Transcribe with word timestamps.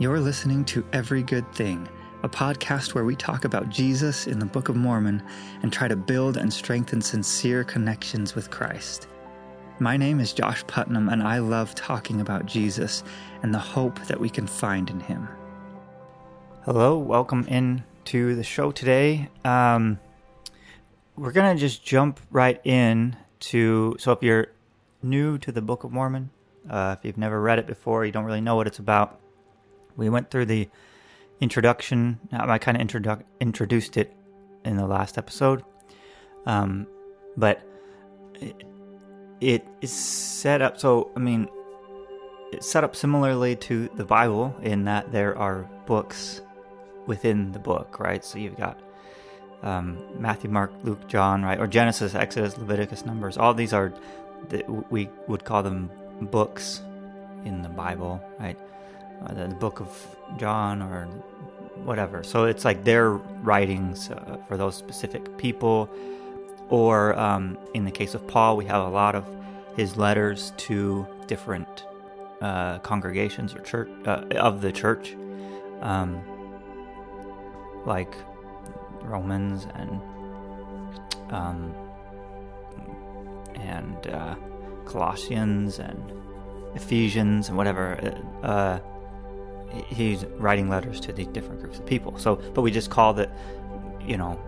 You're 0.00 0.18
listening 0.18 0.64
to 0.64 0.82
Every 0.94 1.22
Good 1.22 1.52
Thing, 1.52 1.86
a 2.22 2.28
podcast 2.30 2.94
where 2.94 3.04
we 3.04 3.14
talk 3.14 3.44
about 3.44 3.68
Jesus 3.68 4.26
in 4.26 4.38
the 4.38 4.46
Book 4.46 4.70
of 4.70 4.76
Mormon 4.76 5.22
and 5.62 5.70
try 5.70 5.88
to 5.88 5.94
build 5.94 6.38
and 6.38 6.50
strengthen 6.50 7.02
sincere 7.02 7.64
connections 7.64 8.34
with 8.34 8.48
Christ. 8.48 9.08
My 9.78 9.98
name 9.98 10.18
is 10.18 10.32
Josh 10.32 10.66
Putnam, 10.66 11.10
and 11.10 11.22
I 11.22 11.40
love 11.40 11.74
talking 11.74 12.22
about 12.22 12.46
Jesus 12.46 13.04
and 13.42 13.52
the 13.52 13.58
hope 13.58 14.00
that 14.06 14.18
we 14.18 14.30
can 14.30 14.46
find 14.46 14.88
in 14.88 15.00
him. 15.00 15.28
Hello, 16.64 16.96
welcome 16.96 17.46
in 17.46 17.84
to 18.06 18.34
the 18.34 18.42
show 18.42 18.72
today. 18.72 19.28
Um, 19.44 20.00
we're 21.14 21.32
going 21.32 21.54
to 21.54 21.60
just 21.60 21.84
jump 21.84 22.20
right 22.30 22.58
in 22.64 23.16
to. 23.40 23.96
So, 23.98 24.12
if 24.12 24.22
you're 24.22 24.46
new 25.02 25.36
to 25.36 25.52
the 25.52 25.60
Book 25.60 25.84
of 25.84 25.92
Mormon, 25.92 26.30
uh, 26.70 26.96
if 26.98 27.04
you've 27.04 27.18
never 27.18 27.38
read 27.38 27.58
it 27.58 27.66
before, 27.66 28.06
you 28.06 28.12
don't 28.12 28.24
really 28.24 28.40
know 28.40 28.56
what 28.56 28.66
it's 28.66 28.78
about, 28.78 29.20
we 29.96 30.08
went 30.08 30.30
through 30.30 30.46
the 30.46 30.68
introduction. 31.40 32.18
I 32.32 32.58
kind 32.58 32.80
of 32.80 32.86
introdu- 32.86 33.24
introduced 33.40 33.96
it 33.96 34.14
in 34.64 34.76
the 34.76 34.86
last 34.86 35.18
episode. 35.18 35.64
Um, 36.46 36.86
but 37.36 37.62
it 39.40 39.66
is 39.80 39.92
set 39.92 40.60
up 40.62 40.78
so 40.78 41.10
I 41.16 41.18
mean 41.18 41.48
it's 42.52 42.68
set 42.68 42.84
up 42.84 42.96
similarly 42.96 43.56
to 43.56 43.88
the 43.94 44.04
Bible 44.04 44.54
in 44.62 44.84
that 44.84 45.12
there 45.12 45.36
are 45.38 45.68
books 45.86 46.40
within 47.06 47.52
the 47.52 47.58
book, 47.58 48.00
right? 48.00 48.24
So 48.24 48.38
you've 48.38 48.56
got 48.56 48.80
um, 49.62 49.98
Matthew, 50.18 50.50
Mark, 50.50 50.72
Luke, 50.82 51.06
John, 51.06 51.42
right, 51.42 51.60
or 51.60 51.66
Genesis, 51.66 52.14
Exodus, 52.14 52.58
Leviticus, 52.58 53.04
Numbers. 53.06 53.36
All 53.36 53.54
these 53.54 53.72
are 53.72 53.92
that 54.48 54.68
we 54.90 55.08
would 55.28 55.44
call 55.44 55.62
them 55.62 55.90
books 56.22 56.82
in 57.44 57.62
the 57.62 57.68
Bible, 57.68 58.20
right? 58.38 58.58
Uh, 59.24 59.34
the, 59.34 59.48
book 59.48 59.80
of 59.80 60.16
John 60.38 60.80
or 60.82 61.04
whatever. 61.84 62.22
So 62.22 62.44
it's 62.44 62.64
like 62.64 62.84
their 62.84 63.10
writings 63.10 64.10
uh, 64.10 64.38
for 64.48 64.56
those 64.56 64.74
specific 64.74 65.36
people 65.36 65.90
or 66.70 67.18
um, 67.18 67.58
in 67.74 67.84
the 67.84 67.90
case 67.90 68.14
of 68.14 68.26
Paul, 68.26 68.56
we 68.56 68.64
have 68.66 68.86
a 68.86 68.88
lot 68.88 69.14
of 69.14 69.26
his 69.76 69.96
letters 69.96 70.52
to 70.56 71.06
different 71.26 71.84
uh, 72.40 72.78
congregations 72.78 73.54
or 73.54 73.60
church 73.60 73.90
uh, 74.06 74.24
of 74.36 74.60
the 74.60 74.72
church, 74.72 75.16
um, 75.82 76.22
like 77.84 78.14
Romans 79.02 79.66
and 79.74 80.00
um, 81.30 81.74
and 83.56 84.06
uh, 84.06 84.34
Colossians 84.86 85.78
and 85.78 86.12
Ephesians 86.74 87.48
and 87.48 87.56
whatever. 87.56 88.14
Uh, 88.42 88.78
he's 89.88 90.24
writing 90.36 90.68
letters 90.68 91.00
to 91.00 91.12
these 91.12 91.28
different 91.28 91.60
groups 91.60 91.78
of 91.78 91.86
people. 91.86 92.18
So, 92.18 92.36
but 92.54 92.62
we 92.62 92.70
just 92.70 92.90
call 92.90 93.18
it, 93.18 93.30
you 94.04 94.16
know, 94.16 94.40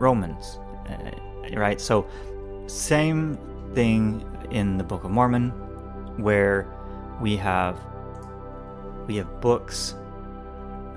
Romans 0.00 0.58
uh, 0.88 1.10
right? 1.56 1.80
So, 1.80 2.06
same 2.66 3.38
thing 3.74 4.24
in 4.50 4.78
the 4.78 4.84
Book 4.84 5.04
of 5.04 5.10
Mormon, 5.10 5.50
where 6.18 6.66
we 7.20 7.36
have 7.36 7.78
we 9.06 9.16
have 9.16 9.40
books 9.40 9.94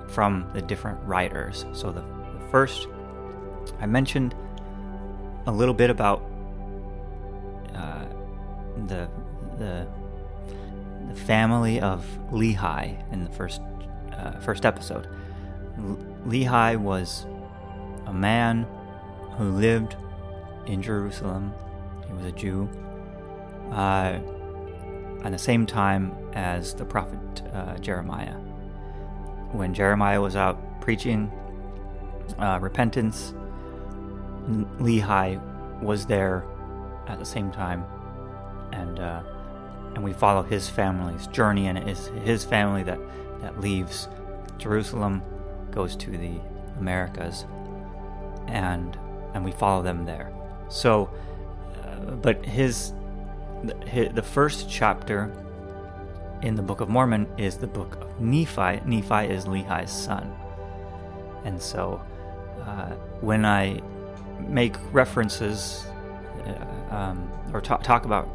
from 0.07 0.49
the 0.53 0.61
different 0.61 0.99
writers. 1.03 1.65
So 1.73 1.91
the, 1.91 2.01
the 2.01 2.47
first 2.51 2.87
I 3.79 3.85
mentioned 3.85 4.33
a 5.45 5.51
little 5.51 5.73
bit 5.73 5.89
about 5.89 6.21
uh, 7.75 8.05
the 8.87 9.09
the 9.57 9.87
the 11.09 11.15
family 11.15 11.79
of 11.79 12.05
Lehi 12.31 13.11
in 13.11 13.23
the 13.23 13.31
first 13.31 13.61
uh, 14.17 14.31
first 14.39 14.65
episode. 14.65 15.07
Lehi 16.27 16.77
was 16.77 17.25
a 18.05 18.13
man 18.13 18.65
who 19.37 19.51
lived 19.51 19.95
in 20.65 20.81
Jerusalem. 20.81 21.53
He 22.07 22.13
was 22.13 22.25
a 22.25 22.31
Jew. 22.31 22.69
Uh, 23.71 24.19
at 25.23 25.31
the 25.31 25.37
same 25.37 25.65
time 25.65 26.15
as 26.33 26.73
the 26.73 26.85
prophet 26.85 27.19
uh, 27.53 27.77
Jeremiah. 27.77 28.35
When 29.51 29.73
Jeremiah 29.73 30.21
was 30.21 30.35
out 30.35 30.59
preaching 30.81 31.31
uh, 32.39 32.59
repentance, 32.61 33.33
Lehi 34.79 35.41
was 35.81 36.05
there 36.05 36.45
at 37.07 37.19
the 37.19 37.25
same 37.25 37.51
time, 37.51 37.83
and 38.71 38.99
uh, 38.99 39.21
and 39.95 40.03
we 40.03 40.13
follow 40.13 40.43
his 40.43 40.69
family's 40.69 41.27
journey, 41.27 41.67
and 41.67 41.77
it 41.77 41.87
is 41.87 42.07
his 42.23 42.45
family 42.45 42.83
that 42.83 42.99
that 43.41 43.59
leaves 43.59 44.07
Jerusalem, 44.57 45.21
goes 45.71 45.95
to 45.97 46.11
the 46.11 46.39
Americas, 46.79 47.45
and 48.47 48.97
and 49.33 49.45
we 49.45 49.51
follow 49.51 49.83
them 49.83 50.05
there. 50.05 50.31
So, 50.69 51.09
uh, 51.83 52.15
but 52.15 52.43
his, 52.45 52.93
his, 53.85 54.13
the 54.13 54.21
first 54.21 54.69
chapter 54.69 55.31
in 56.41 56.55
the 56.55 56.61
Book 56.61 56.81
of 56.81 56.89
Mormon 56.89 57.27
is 57.37 57.57
the 57.57 57.67
book 57.67 57.97
of 58.01 58.19
Nephi. 58.19 58.81
Nephi 58.85 59.25
is 59.27 59.45
Lehi's 59.45 59.91
son. 59.91 60.33
And 61.45 61.61
so, 61.61 62.01
uh, 62.63 62.91
when 63.21 63.45
I 63.45 63.81
make 64.39 64.75
references 64.91 65.85
uh, 66.45 66.95
um, 66.95 67.31
or 67.53 67.61
talk, 67.61 67.83
talk 67.83 68.05
about 68.05 68.27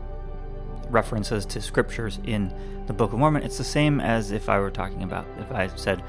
references 0.93 1.45
to 1.47 1.61
scriptures 1.61 2.21
in 2.25 2.53
the 2.87 2.93
Book 2.93 3.13
of 3.13 3.19
Mormon, 3.19 3.43
it's 3.43 3.59
the 3.59 3.65
same 3.65 4.01
as 4.01 4.31
if 4.31 4.49
I 4.49 4.59
were 4.59 4.71
talking 4.71 5.03
about, 5.03 5.27
if 5.39 5.51
I 5.51 5.69
said 5.69 6.03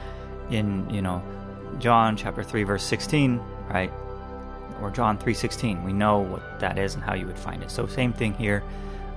in, 0.50 0.90
you 0.90 1.02
know, 1.02 1.24
John 1.80 2.16
chapter 2.16 2.44
3, 2.44 2.64
verse 2.64 2.84
16, 2.84 3.40
right? 3.70 3.92
or 4.84 4.92
John 4.92 5.18
3:16. 5.18 5.84
We 5.84 5.94
know 5.94 6.20
what 6.20 6.60
that 6.60 6.78
is 6.78 6.96
and 6.96 7.04
how 7.04 7.14
you 7.14 7.26
would 7.26 7.38
find 7.38 7.64
it. 7.64 7.72
So 7.72 7.88
same 7.88 8.14
thing 8.14 8.34
here. 8.34 8.64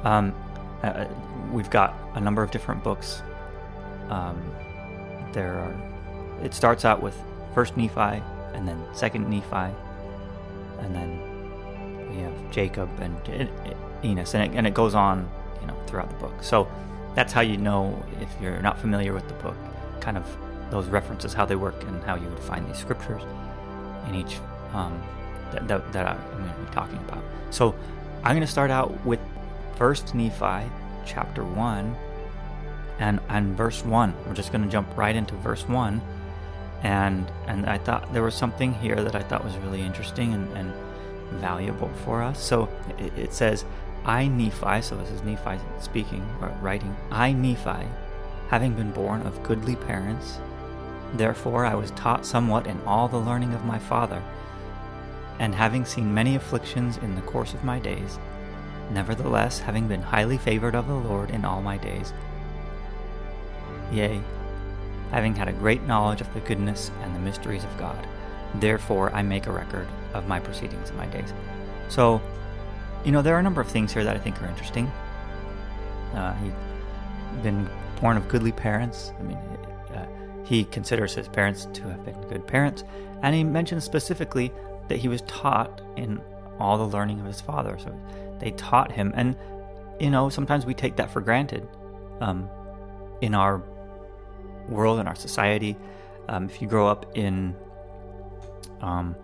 Um, 0.04 0.34
uh, 0.82 1.06
we've 1.53 1.71
got 1.71 1.94
a 2.15 2.21
number 2.21 2.43
of 2.43 2.50
different 2.50 2.84
books. 2.84 3.22
Um, 4.09 4.41
there 5.33 5.54
are. 5.54 5.75
It 6.43 6.54
starts 6.54 6.84
out 6.84 7.03
with 7.03 7.16
First 7.54 7.77
Nephi, 7.77 8.22
and 8.54 8.69
then 8.69 8.83
Second 8.93 9.28
Nephi, 9.28 9.75
and 10.81 10.94
then 10.94 12.10
we 12.10 12.19
have 12.19 12.50
Jacob 12.50 12.88
and 13.00 13.16
Enos, 14.04 14.34
and 14.34 14.44
it, 14.44 14.56
and 14.56 14.66
it 14.66 14.75
goes 14.75 14.94
on, 14.94 15.28
you 15.66 15.72
know, 15.72 15.81
throughout 15.87 16.09
the 16.09 16.16
book. 16.16 16.43
So 16.43 16.69
that's 17.15 17.32
how 17.32 17.41
you 17.41 17.56
know 17.56 18.03
if 18.21 18.28
you're 18.41 18.60
not 18.62 18.78
familiar 18.78 19.12
with 19.12 19.27
the 19.28 19.34
book, 19.34 19.56
kind 20.00 20.16
of 20.16 20.25
those 20.71 20.87
references, 20.87 21.32
how 21.32 21.44
they 21.44 21.56
work, 21.56 21.82
and 21.84 22.03
how 22.04 22.16
you 22.16 22.28
would 22.28 22.41
find 22.41 22.69
these 22.69 22.78
scriptures 22.78 23.22
in 24.09 24.15
each 24.15 24.38
um, 24.72 25.03
that, 25.53 25.66
that, 25.69 25.93
that 25.93 26.06
I'm 26.06 26.38
going 26.38 26.53
to 26.53 26.60
be 26.60 26.71
talking 26.72 26.99
about. 26.99 27.22
So 27.50 27.75
I'm 28.22 28.32
going 28.32 28.41
to 28.41 28.47
start 28.47 28.71
out 28.71 29.04
with 29.04 29.21
First 29.77 30.15
Nephi 30.15 30.71
chapter 31.04 31.44
1 31.44 31.97
and, 32.98 33.21
and 33.28 33.56
verse 33.56 33.84
1. 33.84 34.15
We're 34.27 34.34
just 34.34 34.53
going 34.53 34.65
to 34.65 34.71
jump 34.71 34.97
right 34.97 35.15
into 35.15 35.34
verse 35.37 35.66
1. 35.69 36.00
And, 36.83 37.31
and 37.47 37.66
I 37.66 37.78
thought 37.78 38.12
there 38.12 38.22
was 38.22 38.34
something 38.34 38.75
here 38.75 38.97
that 38.97 39.15
I 39.15 39.22
thought 39.22 39.44
was 39.44 39.56
really 39.59 39.81
interesting 39.81 40.34
and, 40.34 40.56
and 40.56 40.72
valuable 41.41 41.91
for 42.04 42.22
us. 42.22 42.43
So 42.43 42.69
it, 42.98 43.16
it 43.16 43.33
says, 43.33 43.65
I, 44.06 44.28
Nephi, 44.28 44.83
so 44.83 44.97
this 44.97 45.11
is 45.11 45.22
Nephi 45.25 45.59
speaking, 45.81 46.25
or 46.41 46.56
writing, 46.62 46.97
I, 47.11 47.33
Nephi, 47.33 47.89
having 48.49 48.72
been 48.75 48.93
born 48.93 49.22
of 49.22 49.43
goodly 49.43 49.75
parents, 49.75 50.39
therefore 51.15 51.67
I 51.67 51.75
was 51.75 51.91
taught 51.91 52.25
somewhat 52.25 52.69
in 52.69 52.81
all 52.87 53.09
the 53.09 53.16
learning 53.16 53.53
of 53.53 53.65
my 53.65 53.81
father 53.81 54.22
and 55.41 55.53
having 55.53 55.84
seen 55.84 56.15
many 56.15 56.37
afflictions 56.37 56.99
in 56.99 57.16
the 57.16 57.22
course 57.22 57.53
of 57.53 57.65
my 57.65 57.81
days, 57.81 58.21
nevertheless, 58.93 59.59
having 59.59 59.89
been 59.89 60.03
highly 60.03 60.39
favored 60.39 60.77
of 60.77 60.87
the 60.87 60.95
Lord 60.95 61.31
in 61.31 61.45
all 61.45 61.61
my 61.61 61.77
days, 61.77 62.12
yea, 63.91 64.21
having 65.11 65.34
had 65.34 65.49
a 65.49 65.53
great 65.53 65.83
knowledge 65.83 66.21
of 66.21 66.33
the 66.33 66.41
goodness 66.41 66.92
and 67.03 67.13
the 67.13 67.19
mysteries 67.19 67.65
of 67.65 67.77
God, 67.77 68.07
therefore 68.54 69.13
I 69.13 69.22
make 69.22 69.48
a 69.48 69.53
record 69.53 69.89
of 70.15 70.28
my 70.28 70.39
proceedings 70.39 70.91
in 70.91 70.97
my 70.97 71.07
days. 71.07 71.33
So, 71.89 72.22
you 73.06 73.12
know, 73.12 73.22
there 73.22 73.36
are 73.36 73.38
a 73.38 73.42
number 73.42 73.60
of 73.60 73.68
things 73.68 73.92
here 73.92 74.03
that 74.03 74.16
I 74.16 74.18
think 74.18 74.42
are 74.42 74.48
interesting. 74.48 74.88
Uh, 76.12 76.34
he 76.34 76.50
been 77.42 77.70
born 78.00 78.16
of 78.16 78.26
goodly 78.26 78.50
parents. 78.50 79.12
I 79.20 79.22
mean, 79.22 79.36
uh, 79.94 80.06
he 80.44 80.64
considers 80.64 81.14
his 81.14 81.28
parents 81.28 81.68
to 81.72 81.82
have 81.82 82.04
been 82.04 82.20
good 82.22 82.44
parents, 82.48 82.82
and 83.22 83.32
he 83.32 83.44
mentions 83.44 83.84
specifically 83.84 84.53
that 84.88 84.98
he 84.98 85.06
was 85.06 85.22
taught 85.22 85.82
in 85.97 86.20
all 86.58 86.78
the 86.78 86.84
learning 86.84 87.20
of 87.20 87.26
his 87.26 87.41
father. 87.41 87.78
So 87.78 87.97
they 88.41 88.50
taught 88.53 88.91
him, 88.91 89.12
and 89.14 89.36
you 90.00 90.10
know 90.10 90.28
sometimes 90.28 90.66
we 90.66 90.74
take 90.74 90.97
that 90.97 91.08
for 91.08 91.20
granted 91.20 91.68
um, 92.20 92.50
in 93.20 93.36
our 93.36 93.62
world 94.68 94.98
in 94.98 95.06
our 95.06 95.14
society. 95.14 95.76
Um, 96.28 96.47
if 96.47 96.60
you 96.60 96.66
grow 96.66 96.88
up 96.88 97.16
in, 97.16 97.54
um, 98.80 99.14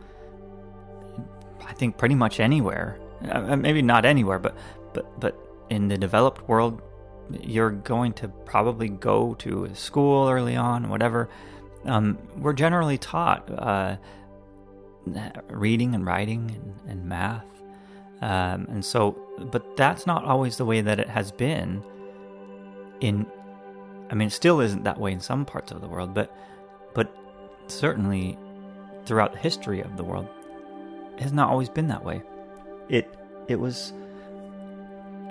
I 1.67 1.73
think 1.73 1.99
pretty 1.99 2.15
much 2.15 2.39
anywhere, 2.39 2.97
uh, 3.31 3.57
maybe 3.57 3.83
not 3.83 4.05
anywhere, 4.05 4.39
but 4.39 4.57
but 4.93 5.21
but 5.21 5.39
in 5.71 5.89
the 5.89 5.99
developed 5.99 6.49
world, 6.49 6.83
you're 7.41 7.71
going 7.71 8.13
to 8.15 8.29
probably 8.29 8.89
go 8.89 9.35
to 9.35 9.65
a 9.65 9.75
school 9.75 10.29
early 10.29 10.57
on, 10.57 10.89
whatever. 10.89 11.29
Um, 11.85 12.19
we're 12.37 12.53
generally 12.53 12.99
taught 12.99 13.51
uh, 13.51 13.97
reading 15.49 15.95
and 15.95 16.07
writing 16.07 16.51
and, 16.51 16.91
and 16.91 17.09
math. 17.09 17.45
Um, 18.21 18.67
and 18.71 18.85
so, 18.85 19.19
but 19.51 19.77
that's 19.77 20.07
not 20.07 20.25
always 20.25 20.57
the 20.57 20.65
way 20.65 20.81
that 20.81 21.01
it 21.01 21.09
has 21.09 21.33
been 21.33 21.83
in, 23.01 23.27
I 24.11 24.15
mean, 24.15 24.29
it 24.29 24.33
still 24.33 24.61
isn't 24.61 24.85
that 24.85 25.01
way 25.01 25.11
in 25.11 25.19
some 25.19 25.45
parts 25.45 25.73
of 25.73 25.81
the 25.81 25.89
world, 25.89 26.15
but, 26.15 26.33
but 26.95 27.13
certainly 27.67 28.39
throughout 29.07 29.33
the 29.33 29.39
history 29.39 29.81
of 29.81 29.97
the 29.97 30.05
world, 30.05 30.29
it 31.17 31.23
has 31.23 31.33
not 31.33 31.49
always 31.49 31.69
been 31.69 31.89
that 31.89 32.05
way. 32.05 32.23
It, 32.93 33.09
it 33.49 33.59
was, 33.59 33.93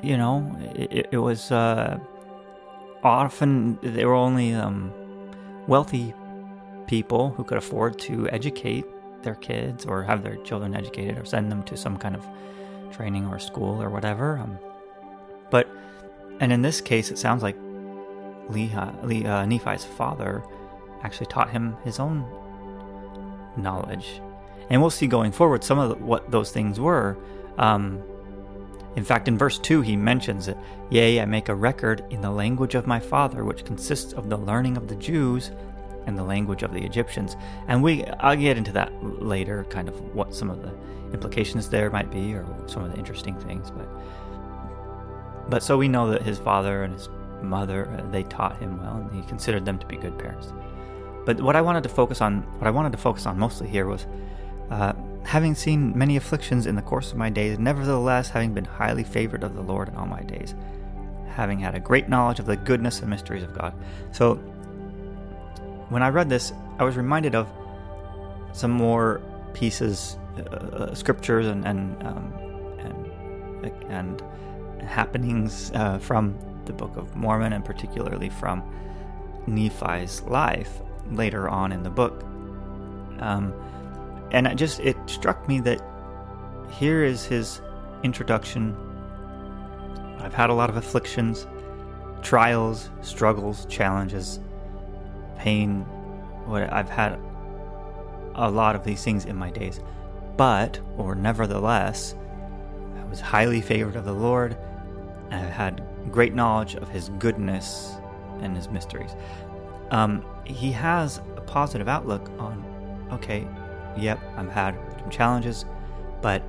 you 0.04 0.18
know, 0.18 0.54
it, 0.76 1.08
it 1.12 1.18
was, 1.18 1.52
uh, 1.52 2.00
often 3.04 3.78
they 3.82 4.04
were 4.04 4.16
only, 4.16 4.54
um, 4.54 4.92
wealthy 5.68 6.14
people 6.88 7.30
who 7.30 7.44
could 7.44 7.58
afford 7.58 8.00
to 8.00 8.28
educate 8.30 8.86
their 9.24 9.36
kids 9.36 9.86
or 9.86 10.04
have 10.04 10.24
their 10.24 10.36
children 10.38 10.76
educated 10.76 11.18
or 11.18 11.26
send 11.26 11.52
them 11.52 11.64
to 11.64 11.78
some 11.78 11.98
kind 11.98 12.16
of 12.16 12.28
training 12.92 13.28
or 13.28 13.40
school 13.40 13.82
or 13.82 13.90
whatever. 13.90 14.38
Um, 14.38 14.58
but, 15.50 15.70
and 16.40 16.52
in 16.52 16.62
this 16.62 16.82
case, 16.82 17.12
it 17.12 17.18
sounds 17.18 17.44
like 17.44 17.56
Lehi, 18.50 19.26
uh, 19.26 19.46
Nephi's 19.46 19.86
father 19.86 20.44
actually 21.04 21.28
taught 21.28 21.52
him 21.52 21.78
his 21.84 22.00
own 22.00 22.26
knowledge. 23.56 24.22
And 24.70 24.82
we'll 24.82 24.90
see 24.90 25.08
going 25.08 25.32
forward 25.32 25.64
some 25.64 25.80
of 25.80 25.90
the, 25.90 25.96
what 26.04 26.32
those 26.32 26.52
things 26.52 26.80
were. 26.80 27.18
Um, 27.58 28.02
in 28.96 29.06
fact, 29.06 29.28
in 29.28 29.38
verse 29.38 29.58
2, 29.58 29.82
he 29.82 29.96
mentions 29.96 30.48
it 30.48 30.58
Yea, 30.90 31.22
I 31.22 31.26
make 31.26 31.48
a 31.48 31.56
record 31.56 32.04
in 32.10 32.22
the 32.22 32.32
language 32.32 32.76
of 32.76 32.86
my 32.86 33.00
father, 33.00 33.46
which 33.46 33.64
consists 33.64 34.14
of 34.14 34.30
the 34.30 34.38
learning 34.38 34.76
of 34.76 34.88
the 34.90 34.96
Jews 34.96 35.52
and 36.06 36.18
the 36.18 36.24
language 36.24 36.64
of 36.64 36.74
the 36.74 36.84
Egyptians. 36.84 37.38
And 37.68 37.82
we 37.82 38.04
I'll 38.20 38.36
get 38.36 38.58
into 38.58 38.74
that 38.74 38.92
later, 39.02 39.66
kind 39.70 39.88
of 39.88 40.00
what 40.14 40.34
some 40.36 40.50
of 40.50 40.62
the 40.62 40.74
implications 41.14 41.70
there 41.70 41.90
might 41.90 42.12
be 42.12 42.34
or 42.34 42.46
some 42.68 42.84
of 42.84 42.92
the 42.92 42.98
interesting 42.98 43.40
things, 43.42 43.72
but 43.72 43.88
but 45.50 45.64
so 45.64 45.78
we 45.78 45.88
know 45.88 46.10
that 46.12 46.22
his 46.22 46.40
father 46.40 46.84
and 46.84 46.94
his 46.94 47.10
mother 47.42 47.90
uh, 47.90 48.12
they 48.12 48.24
taught 48.24 48.58
him 48.58 48.82
well 48.82 48.98
and 48.98 49.12
he 49.12 49.28
considered 49.28 49.66
them 49.66 49.78
to 49.80 49.86
be 49.86 49.96
good 49.96 50.18
parents. 50.18 50.54
But 51.26 51.40
what 51.40 51.56
I 51.56 51.62
wanted 51.62 51.84
to 51.84 51.90
focus 51.90 52.20
on, 52.22 52.42
what 52.60 52.68
I 52.68 52.72
wanted 52.72 52.92
to 52.94 52.98
focus 52.98 53.26
on 53.26 53.38
mostly 53.38 53.68
here 53.68 53.86
was 53.86 54.08
uh, 54.72 54.94
having 55.24 55.56
seen 55.56 55.98
many 55.98 56.18
afflictions 56.18 56.66
in 56.66 56.76
the 56.76 56.82
course 56.82 57.12
of 57.12 57.18
my 57.18 57.30
days, 57.30 57.60
nevertheless 57.60 58.30
having 58.30 58.54
been 58.54 58.66
highly 58.66 59.04
favored 59.04 59.44
of 59.44 59.56
the 59.56 59.62
Lord 59.62 59.90
in 59.90 59.96
all 59.96 60.08
my 60.08 60.22
days, 60.22 60.56
having 61.28 61.60
had 61.60 61.76
a 61.76 61.80
great 61.80 62.10
knowledge 62.10 62.40
of 62.40 62.46
the 62.46 62.58
goodness 62.58 63.00
and 63.00 63.10
mysteries 63.10 63.44
of 63.44 63.58
God. 63.58 63.74
So 64.12 64.36
when 65.90 66.04
I 66.04 66.10
read 66.10 66.30
this, 66.30 66.54
I 66.80 66.84
was 66.84 66.98
reminded 66.98 67.36
of 67.36 67.48
some 68.54 68.72
more 68.72 69.22
pieces, 69.54 70.18
uh, 70.38 70.42
uh, 70.42 70.96
scriptures, 70.96 71.48
and 71.48 71.66
and 71.66 72.04
um, 72.04 72.34
and, 73.64 73.74
and 73.90 74.24
happenings 74.82 75.72
uh, 75.76 76.00
from 76.00 76.38
the 76.66 76.74
Book 76.74 76.98
of 76.98 77.16
Mormon, 77.16 77.54
and 77.54 77.64
particularly 77.64 78.30
from 78.30 78.64
Nephi's 79.48 80.22
life 80.24 80.82
later 81.10 81.50
on 81.50 81.72
in 81.72 81.84
the 81.84 81.90
book. 81.90 82.24
Um, 83.20 83.54
and 84.32 84.48
it 84.48 84.56
just 84.56 84.80
it 84.80 84.98
struck 85.06 85.48
me 85.48 85.60
that 85.62 85.82
here 86.72 87.04
is 87.04 87.26
his 87.26 87.62
introduction. 88.04 88.76
I've 90.20 90.34
had 90.34 90.50
a 90.50 90.54
lot 90.54 90.70
of 90.70 90.78
afflictions, 90.78 91.48
trials, 92.22 92.90
struggles, 93.02 93.66
challenges 93.66 94.40
pain. 95.38 95.82
What 96.46 96.72
I've 96.72 96.90
had 96.90 97.20
a 98.36 98.50
lot 98.50 98.76
of 98.76 98.84
these 98.84 99.04
things 99.04 99.26
in 99.26 99.36
my 99.36 99.50
days, 99.50 99.80
but 100.38 100.80
or 100.98 101.16
nevertheless, 101.16 102.16
I 102.98 103.04
was 103.06 103.20
highly 103.20 103.62
favored 103.62 103.96
of 103.96 104.06
the 104.06 104.14
Lord, 104.14 104.58
and 105.30 105.46
I 105.46 105.50
had 105.50 105.84
great 106.12 106.34
knowledge 106.34 106.76
of 106.76 106.90
His 106.90 107.10
goodness 107.20 107.94
and 108.42 108.56
His 108.56 108.70
mysteries. 108.70 109.12
Um, 109.92 110.24
he 110.46 110.72
has 110.72 111.18
a 111.36 111.42
positive 111.42 111.88
outlook 111.88 112.30
on. 112.40 112.64
Okay, 113.12 113.48
yep, 113.98 114.20
I've 114.38 114.52
had 114.52 114.76
some 115.00 115.10
challenges, 115.10 115.66
but 116.22 116.44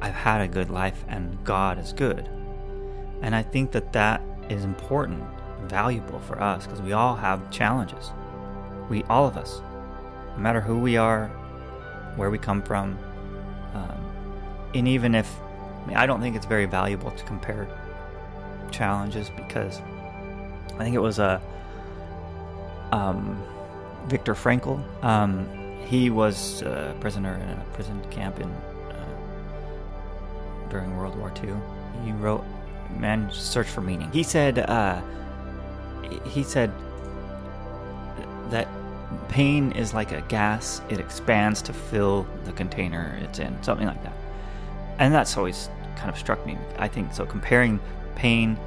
I've 0.00 0.14
had 0.14 0.40
a 0.40 0.48
good 0.48 0.70
life, 0.70 1.04
and 1.08 1.42
God 1.44 1.78
is 1.78 1.92
good. 1.92 2.28
And 3.22 3.34
I 3.34 3.42
think 3.42 3.70
that 3.72 3.92
that 3.92 4.20
is 4.48 4.64
important 4.64 5.22
valuable 5.68 6.18
for 6.20 6.42
us 6.42 6.66
because 6.66 6.82
we 6.82 6.92
all 6.92 7.14
have 7.14 7.50
challenges. 7.50 8.10
We, 8.88 9.04
all 9.04 9.26
of 9.26 9.36
us, 9.36 9.62
no 10.36 10.42
matter 10.42 10.60
who 10.60 10.78
we 10.78 10.96
are, 10.96 11.28
where 12.16 12.30
we 12.30 12.38
come 12.38 12.62
from, 12.62 12.98
um, 13.74 14.70
and 14.74 14.88
even 14.88 15.14
if 15.14 15.32
I, 15.40 15.86
mean, 15.86 15.96
I 15.96 16.06
don't 16.06 16.20
think 16.20 16.36
it's 16.36 16.46
very 16.46 16.66
valuable 16.66 17.10
to 17.10 17.24
compare 17.24 17.68
challenges 18.70 19.30
because 19.36 19.80
I 20.74 20.78
think 20.78 20.94
it 20.96 21.00
was 21.00 21.18
a 21.18 21.40
uh, 22.90 22.96
um, 22.96 23.42
Viktor 24.06 24.34
Frankl. 24.34 24.82
Um, 25.04 25.48
he 25.86 26.10
was 26.10 26.62
a 26.62 26.94
prisoner 27.00 27.34
in 27.36 27.58
a 27.58 27.64
prison 27.72 28.02
camp 28.10 28.40
in 28.40 28.48
uh, 28.48 29.06
during 30.70 30.96
World 30.96 31.16
War 31.18 31.32
II. 31.42 31.54
He 32.04 32.12
wrote 32.12 32.44
"Man's 32.98 33.36
Search 33.36 33.68
for 33.68 33.80
Meaning." 33.80 34.10
He 34.12 34.22
said. 34.22 34.58
Uh, 34.58 35.00
he 36.26 36.42
said 36.42 36.70
that 38.50 38.68
pain 39.28 39.72
is 39.72 39.94
like 39.94 40.12
a 40.12 40.20
gas, 40.22 40.82
it 40.88 41.00
expands 41.00 41.62
to 41.62 41.72
fill 41.72 42.26
the 42.44 42.52
container 42.52 43.18
it's 43.22 43.38
in, 43.38 43.60
something 43.62 43.86
like 43.86 44.02
that. 44.02 44.16
And 44.98 45.12
that's 45.12 45.36
always 45.36 45.70
kind 45.96 46.10
of 46.10 46.18
struck 46.18 46.44
me. 46.46 46.58
I 46.78 46.88
think 46.88 47.12
so. 47.14 47.24
Comparing 47.24 47.80
pain, 48.14 48.58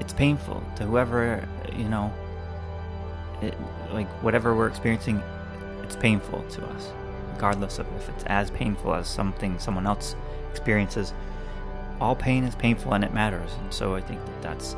it's 0.00 0.12
painful 0.12 0.62
to 0.76 0.84
whoever, 0.84 1.46
you 1.76 1.88
know, 1.88 2.12
it, 3.42 3.54
like 3.92 4.08
whatever 4.22 4.54
we're 4.54 4.68
experiencing, 4.68 5.22
it's 5.90 6.00
painful 6.00 6.44
to 6.44 6.64
us, 6.66 6.92
regardless 7.34 7.80
of 7.80 7.86
if 7.96 8.08
it's 8.10 8.22
as 8.26 8.48
painful 8.52 8.94
as 8.94 9.08
something 9.08 9.58
someone 9.58 9.88
else 9.88 10.14
experiences. 10.52 11.12
All 12.00 12.14
pain 12.14 12.44
is 12.44 12.54
painful 12.54 12.94
and 12.94 13.02
it 13.02 13.12
matters. 13.12 13.50
And 13.60 13.74
so 13.74 13.96
I 13.96 14.00
think 14.00 14.24
that 14.24 14.42
that's. 14.42 14.74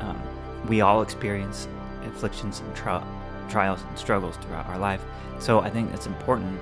Um, 0.00 0.18
we 0.66 0.80
all 0.80 1.02
experience 1.02 1.68
afflictions 2.04 2.60
and 2.60 2.74
tri- 2.74 3.04
trials 3.50 3.82
and 3.82 3.98
struggles 3.98 4.36
throughout 4.38 4.66
our 4.66 4.78
life. 4.78 5.04
So 5.38 5.60
I 5.60 5.70
think 5.70 5.92
it's 5.92 6.06
important, 6.06 6.58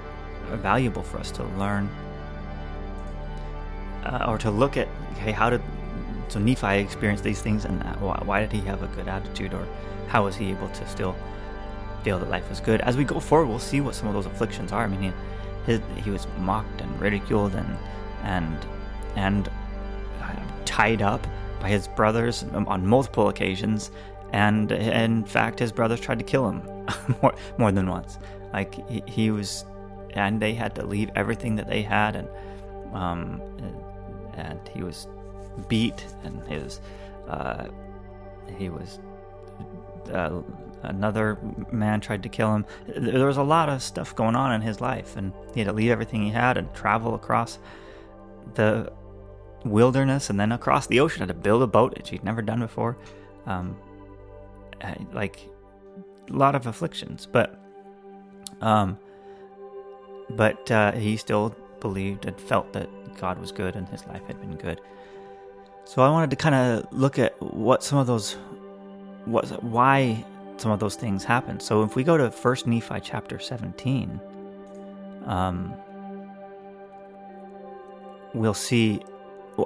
uh, 0.50 0.56
valuable 0.56 1.02
for 1.02 1.18
us 1.18 1.30
to 1.32 1.44
learn 1.56 1.88
uh, 4.04 4.26
or 4.28 4.36
to 4.38 4.50
look 4.50 4.76
at, 4.76 4.88
okay, 5.12 5.32
how 5.32 5.48
did 5.50 5.62
so 6.28 6.40
Nephi 6.40 6.78
experience 6.78 7.20
these 7.20 7.40
things, 7.40 7.64
and 7.64 7.80
uh, 7.84 7.94
why, 7.98 8.20
why 8.24 8.40
did 8.40 8.52
he 8.52 8.60
have 8.62 8.82
a 8.82 8.88
good 8.88 9.06
attitude, 9.06 9.54
or 9.54 9.64
how 10.08 10.24
was 10.24 10.34
he 10.34 10.50
able 10.50 10.68
to 10.70 10.88
still 10.88 11.14
feel 12.06 12.20
that 12.20 12.30
life 12.30 12.48
was 12.48 12.60
good? 12.60 12.80
As 12.82 12.96
we 12.96 13.02
go 13.02 13.18
forward, 13.18 13.48
we'll 13.48 13.58
see 13.58 13.80
what 13.80 13.96
some 13.96 14.06
of 14.06 14.14
those 14.14 14.26
afflictions 14.26 14.70
are. 14.70 14.84
I 14.84 14.86
mean, 14.86 15.02
he, 15.02 15.12
his, 15.72 15.80
he 16.04 16.10
was 16.10 16.24
mocked 16.38 16.80
and 16.80 17.00
ridiculed 17.00 17.56
and 17.56 17.76
and 18.22 18.56
and 19.16 19.48
uh, 20.22 20.36
tied 20.64 21.02
up 21.02 21.26
by 21.60 21.68
his 21.68 21.88
brothers 21.88 22.44
on 22.54 22.86
multiple 22.86 23.28
occasions, 23.28 23.90
and 24.32 24.70
in 24.70 25.24
fact, 25.24 25.58
his 25.58 25.72
brothers 25.72 25.98
tried 25.98 26.20
to 26.20 26.24
kill 26.24 26.48
him 26.48 26.62
more 27.22 27.34
more 27.58 27.72
than 27.72 27.90
once. 27.90 28.20
Like 28.52 28.88
he, 28.88 29.02
he, 29.08 29.30
was, 29.32 29.64
and 30.14 30.40
they 30.40 30.54
had 30.54 30.76
to 30.76 30.86
leave 30.86 31.10
everything 31.16 31.56
that 31.56 31.68
they 31.68 31.82
had, 31.82 32.14
and 32.14 32.28
um, 32.94 33.42
and 34.34 34.60
he 34.72 34.84
was 34.84 35.08
beat, 35.66 36.06
and 36.22 36.40
his 36.46 36.80
uh, 37.26 37.66
he 38.56 38.68
was. 38.68 39.00
Uh, 40.12 40.42
another 40.86 41.38
man 41.72 42.00
tried 42.00 42.22
to 42.22 42.28
kill 42.28 42.54
him. 42.54 42.64
There 42.86 43.26
was 43.26 43.36
a 43.36 43.42
lot 43.42 43.68
of 43.68 43.82
stuff 43.82 44.14
going 44.14 44.36
on 44.36 44.52
in 44.52 44.60
his 44.60 44.80
life, 44.80 45.16
and 45.16 45.32
he 45.54 45.60
had 45.60 45.66
to 45.66 45.72
leave 45.72 45.90
everything 45.90 46.22
he 46.22 46.30
had 46.30 46.56
and 46.56 46.72
travel 46.74 47.14
across 47.14 47.58
the 48.54 48.92
wilderness 49.64 50.30
and 50.30 50.38
then 50.38 50.52
across 50.52 50.86
the 50.86 51.00
ocean. 51.00 51.20
Had 51.20 51.28
to 51.28 51.34
build 51.34 51.62
a 51.62 51.66
boat 51.66 51.94
that 51.94 52.08
he'd 52.08 52.24
never 52.24 52.42
done 52.42 52.60
before. 52.60 52.96
Um, 53.46 53.76
like 55.12 55.48
a 56.30 56.32
lot 56.32 56.54
of 56.54 56.66
afflictions, 56.66 57.26
but 57.30 57.58
um, 58.60 58.98
but 60.30 60.70
uh, 60.70 60.92
he 60.92 61.16
still 61.16 61.54
believed 61.80 62.24
and 62.24 62.38
felt 62.40 62.72
that 62.72 62.88
God 63.18 63.38
was 63.38 63.52
good 63.52 63.76
and 63.76 63.88
his 63.88 64.06
life 64.06 64.22
had 64.26 64.40
been 64.40 64.56
good. 64.56 64.80
So 65.84 66.02
I 66.02 66.10
wanted 66.10 66.30
to 66.30 66.36
kind 66.36 66.54
of 66.54 66.92
look 66.92 67.18
at 67.18 67.40
what 67.40 67.84
some 67.84 67.98
of 67.98 68.06
those, 68.06 68.36
what 69.24 69.62
why 69.62 70.24
some 70.56 70.70
of 70.70 70.80
those 70.80 70.96
things 70.96 71.24
happen. 71.24 71.60
So 71.60 71.82
if 71.82 71.96
we 71.96 72.04
go 72.04 72.16
to 72.16 72.30
First 72.30 72.66
Nephi 72.66 73.00
chapter 73.00 73.38
seventeen, 73.38 74.20
um, 75.26 75.74
we'll 78.34 78.54
see 78.54 79.02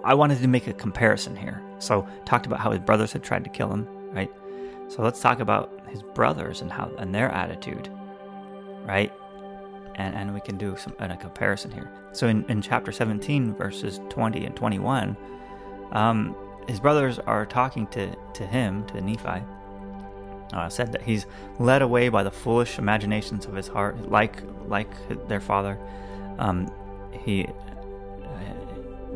I 0.05 0.15
wanted 0.15 0.41
to 0.41 0.49
make 0.49 0.67
a 0.67 0.73
comparison 0.73 1.37
here. 1.37 1.63
So 1.79 2.07
talked 2.25 2.47
about 2.47 2.61
how 2.61 2.71
his 2.71 2.81
brothers 2.81 3.13
had 3.13 3.23
tried 3.23 3.45
to 3.45 3.51
kill 3.51 3.71
him, 3.71 3.87
right? 4.13 4.31
So 4.89 5.03
let's 5.03 5.21
talk 5.21 5.41
about 5.41 5.81
his 5.89 6.03
brothers 6.03 6.61
and 6.63 6.71
how 6.71 6.91
and 6.99 7.15
their 7.15 7.31
attitude, 7.31 7.89
right? 8.85 9.13
And 9.97 10.15
and 10.15 10.35
we 10.35 10.41
can 10.41 10.57
do 10.57 10.77
some 10.77 10.95
a 10.99 11.17
comparison 11.17 11.71
here. 11.71 11.91
So 12.13 12.27
in, 12.27 12.45
in 12.49 12.63
chapter 12.63 12.93
17, 12.93 13.55
verses 13.55 14.01
20 14.09 14.45
and 14.45 14.57
21, 14.57 15.17
um, 15.93 16.37
his 16.69 16.81
brothers 16.81 17.19
are 17.21 17.47
talking 17.47 17.87
to, 17.89 18.15
to 18.35 18.47
him, 18.47 18.85
to 18.87 19.01
Nephi, 19.01 19.43
uh, 20.52 20.69
said 20.69 20.92
that 20.92 21.02
he's 21.02 21.26
led 21.59 21.83
away 21.83 22.09
by 22.09 22.23
the 22.23 22.30
foolish 22.30 22.78
imaginations 22.78 23.47
of 23.47 23.54
his 23.54 23.69
heart, 23.69 24.11
like 24.11 24.42
like 24.66 24.88
their 25.28 25.40
father. 25.40 25.78
Um, 26.38 26.73
he 27.25 27.47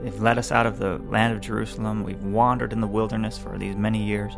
They've 0.04 0.20
led 0.20 0.36
us 0.36 0.52
out 0.52 0.66
of 0.66 0.78
the 0.78 0.98
land 1.08 1.32
of 1.32 1.40
Jerusalem. 1.40 2.04
We've 2.04 2.22
wandered 2.22 2.74
in 2.74 2.82
the 2.82 2.86
wilderness 2.86 3.38
for 3.38 3.56
these 3.56 3.74
many 3.74 4.04
years. 4.04 4.34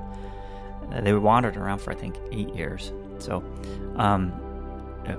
Uh, 0.93 1.01
they 1.01 1.13
wandered 1.13 1.57
around 1.57 1.81
for, 1.81 1.91
I 1.91 1.97
think, 1.97 2.17
eight 2.31 2.55
years. 2.55 2.93
So, 3.19 3.43
um, 3.97 4.33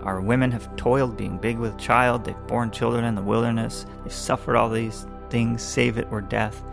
our 0.03 0.21
women 0.21 0.51
have 0.51 0.73
toiled 0.77 1.17
being 1.17 1.37
big 1.37 1.57
with 1.57 1.77
child. 1.77 2.23
They've 2.23 2.47
borne 2.47 2.71
children 2.71 3.03
in 3.03 3.13
the 3.13 3.21
wilderness. 3.21 3.85
They've 4.03 4.13
suffered 4.13 4.55
all 4.55 4.69
these 4.69 5.05
things, 5.29 5.61
save 5.61 5.97
it 5.97 6.07
or 6.11 6.21
death. 6.21 6.63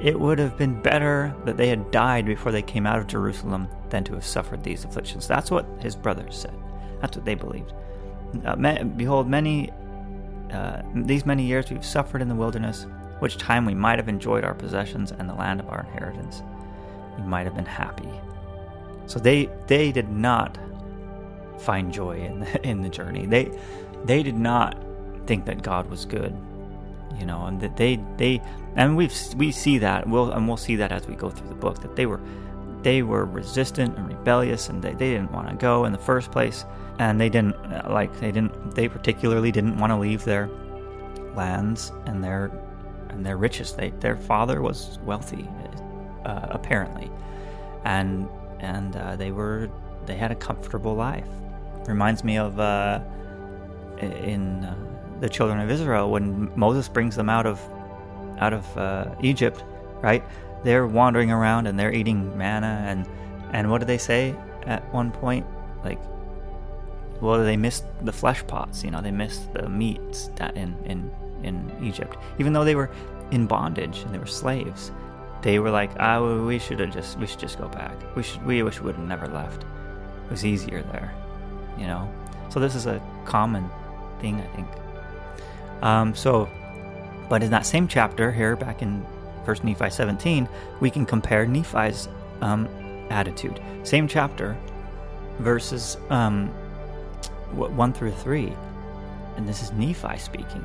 It 0.00 0.18
would 0.18 0.38
have 0.38 0.56
been 0.56 0.80
better 0.80 1.34
that 1.44 1.56
they 1.56 1.68
had 1.68 1.90
died 1.90 2.24
before 2.24 2.52
they 2.52 2.62
came 2.62 2.86
out 2.86 2.98
of 2.98 3.06
Jerusalem 3.08 3.68
than 3.90 4.04
to 4.04 4.14
have 4.14 4.24
suffered 4.24 4.62
these 4.62 4.84
afflictions. 4.84 5.26
That's 5.26 5.50
what 5.50 5.66
his 5.80 5.96
brothers 5.96 6.36
said. 6.36 6.54
That's 7.00 7.16
what 7.16 7.24
they 7.24 7.34
believed. 7.34 7.72
Uh, 8.44 8.84
behold, 8.84 9.28
many 9.28 9.70
uh, 10.52 10.82
these 10.94 11.26
many 11.26 11.44
years 11.44 11.70
we've 11.70 11.84
suffered 11.84 12.22
in 12.22 12.28
the 12.28 12.34
wilderness, 12.34 12.86
which 13.18 13.36
time 13.36 13.64
we 13.64 13.74
might 13.74 13.98
have 13.98 14.08
enjoyed 14.08 14.44
our 14.44 14.54
possessions 14.54 15.12
and 15.12 15.28
the 15.28 15.34
land 15.34 15.60
of 15.60 15.68
our 15.68 15.80
inheritance. 15.80 16.42
We 17.18 17.24
might 17.24 17.44
have 17.44 17.54
been 17.54 17.66
happy. 17.66 18.08
So 19.06 19.18
they 19.18 19.48
they 19.66 19.92
did 19.92 20.08
not 20.10 20.58
find 21.58 21.92
joy 21.92 22.18
in 22.18 22.40
the, 22.40 22.68
in 22.68 22.82
the 22.82 22.88
journey. 22.88 23.26
They 23.26 23.50
they 24.04 24.22
did 24.22 24.36
not 24.36 24.82
think 25.26 25.44
that 25.46 25.62
God 25.62 25.90
was 25.90 26.04
good, 26.04 26.34
you 27.18 27.26
know, 27.26 27.46
and 27.46 27.60
that 27.60 27.76
they 27.76 27.98
they 28.16 28.42
and 28.76 28.96
we've 28.96 29.14
we 29.36 29.50
see 29.50 29.78
that 29.78 30.08
we'll 30.08 30.30
and 30.30 30.46
we'll 30.46 30.56
see 30.56 30.76
that 30.76 30.92
as 30.92 31.06
we 31.06 31.14
go 31.14 31.30
through 31.30 31.48
the 31.48 31.54
book 31.54 31.80
that 31.82 31.96
they 31.96 32.06
were 32.06 32.20
they 32.82 33.02
were 33.02 33.24
resistant 33.24 33.96
and 33.98 34.08
rebellious 34.08 34.68
and 34.68 34.82
they, 34.82 34.92
they 34.92 35.10
didn't 35.10 35.32
want 35.32 35.48
to 35.48 35.54
go 35.56 35.84
in 35.84 35.92
the 35.92 35.98
first 35.98 36.30
place 36.30 36.64
and 36.98 37.20
they 37.20 37.28
didn't 37.28 37.56
like 37.90 38.12
they 38.20 38.30
didn't 38.30 38.74
they 38.74 38.88
particularly 38.88 39.50
didn't 39.50 39.76
want 39.78 39.90
to 39.90 39.96
leave 39.96 40.24
their 40.24 40.48
lands 41.34 41.92
and 42.06 42.22
their 42.22 42.50
and 43.08 43.24
their 43.24 43.36
riches. 43.36 43.72
They 43.72 43.90
their 43.90 44.16
father 44.16 44.62
was 44.62 44.98
wealthy 45.04 45.48
uh, 46.24 46.46
apparently 46.50 47.10
and 47.84 48.28
and 48.60 48.96
uh, 48.96 49.16
they 49.16 49.32
were 49.32 49.70
they 50.06 50.16
had 50.16 50.30
a 50.30 50.36
comfortable 50.36 50.94
life. 50.94 51.26
Reminds 51.86 52.22
me 52.22 52.38
of 52.38 52.58
uh, 52.60 53.00
in 54.00 54.64
uh, 54.64 54.76
the 55.20 55.28
children 55.28 55.60
of 55.60 55.70
Israel 55.70 56.10
when 56.10 56.50
Moses 56.56 56.88
brings 56.88 57.16
them 57.16 57.28
out 57.28 57.46
of 57.46 57.60
out 58.38 58.52
of 58.52 58.78
uh, 58.78 59.14
Egypt 59.22 59.64
right? 60.00 60.22
They're 60.62 60.86
wandering 60.86 61.32
around 61.32 61.66
and 61.66 61.78
they're 61.78 61.92
eating 61.92 62.36
manna 62.38 62.84
and 62.86 63.06
and 63.52 63.70
what 63.70 63.78
do 63.78 63.86
they 63.86 63.98
say 63.98 64.36
at 64.66 64.82
one 64.92 65.10
point? 65.10 65.46
Like 65.84 65.98
well 67.20 67.42
they 67.42 67.56
missed 67.56 67.84
the 68.02 68.12
flesh 68.12 68.46
pots 68.46 68.84
you 68.84 68.90
know 68.90 69.00
they 69.02 69.10
missed 69.10 69.52
the 69.54 69.68
meats 69.68 70.30
that 70.36 70.56
in 70.56 70.76
in 70.84 71.10
in 71.42 71.72
Egypt. 71.82 72.16
Even 72.38 72.52
though 72.52 72.64
they 72.64 72.74
were 72.74 72.90
in 73.30 73.46
bondage 73.46 74.00
and 74.02 74.14
they 74.14 74.18
were 74.18 74.26
slaves 74.26 74.90
they 75.42 75.58
were 75.58 75.70
like 75.70 75.90
ah 76.00 76.18
we 76.20 76.58
should 76.58 76.80
have 76.80 76.92
just 76.92 77.18
we 77.18 77.26
should 77.26 77.40
just 77.40 77.58
go 77.58 77.68
back. 77.68 77.94
We 78.16 78.22
should 78.22 78.44
we 78.44 78.62
wish 78.62 78.80
we 78.80 78.86
would 78.86 78.96
have 78.96 79.06
never 79.06 79.28
left. 79.28 79.62
It 79.62 80.30
was 80.30 80.44
easier 80.44 80.82
there 80.92 81.14
you 81.78 81.86
know? 81.86 82.12
So 82.50 82.60
this 82.60 82.74
is 82.74 82.86
a 82.86 83.00
common 83.24 83.70
thing 84.20 84.40
i 84.40 84.56
think 84.56 84.66
um, 85.82 86.14
so 86.14 86.48
but 87.28 87.42
in 87.42 87.50
that 87.50 87.66
same 87.66 87.86
chapter 87.88 88.32
here 88.32 88.56
back 88.56 88.82
in 88.82 89.04
First 89.44 89.64
Nephi 89.64 89.90
17, 89.90 90.48
we 90.80 90.90
can 90.90 91.06
compare 91.06 91.46
Nephi's 91.46 92.08
um, 92.40 92.68
attitude. 93.10 93.60
Same 93.82 94.08
chapter, 94.08 94.56
verses 95.38 95.96
um, 96.10 96.48
1 97.52 97.92
through 97.92 98.12
3. 98.12 98.52
And 99.36 99.48
this 99.48 99.62
is 99.62 99.72
Nephi 99.72 100.18
speaking. 100.18 100.64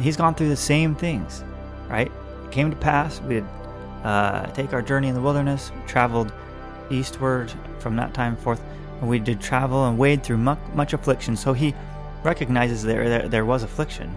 He's 0.00 0.16
gone 0.16 0.34
through 0.34 0.48
the 0.48 0.56
same 0.56 0.94
things, 0.94 1.44
right? 1.88 2.10
It 2.44 2.50
came 2.52 2.70
to 2.70 2.76
pass, 2.76 3.20
we'd 3.22 3.44
uh, 4.04 4.46
take 4.52 4.72
our 4.72 4.82
journey 4.82 5.08
in 5.08 5.14
the 5.14 5.20
wilderness, 5.20 5.72
traveled 5.86 6.32
eastward 6.90 7.52
from 7.78 7.96
that 7.96 8.14
time 8.14 8.36
forth, 8.36 8.62
and 9.00 9.08
we 9.08 9.18
did 9.18 9.40
travel 9.40 9.86
and 9.86 9.98
wade 9.98 10.22
through 10.22 10.38
much, 10.38 10.58
much 10.74 10.92
affliction. 10.92 11.36
So 11.36 11.52
he 11.52 11.74
recognizes 12.22 12.82
there, 12.82 13.08
there, 13.08 13.28
there 13.28 13.44
was 13.44 13.62
affliction, 13.62 14.14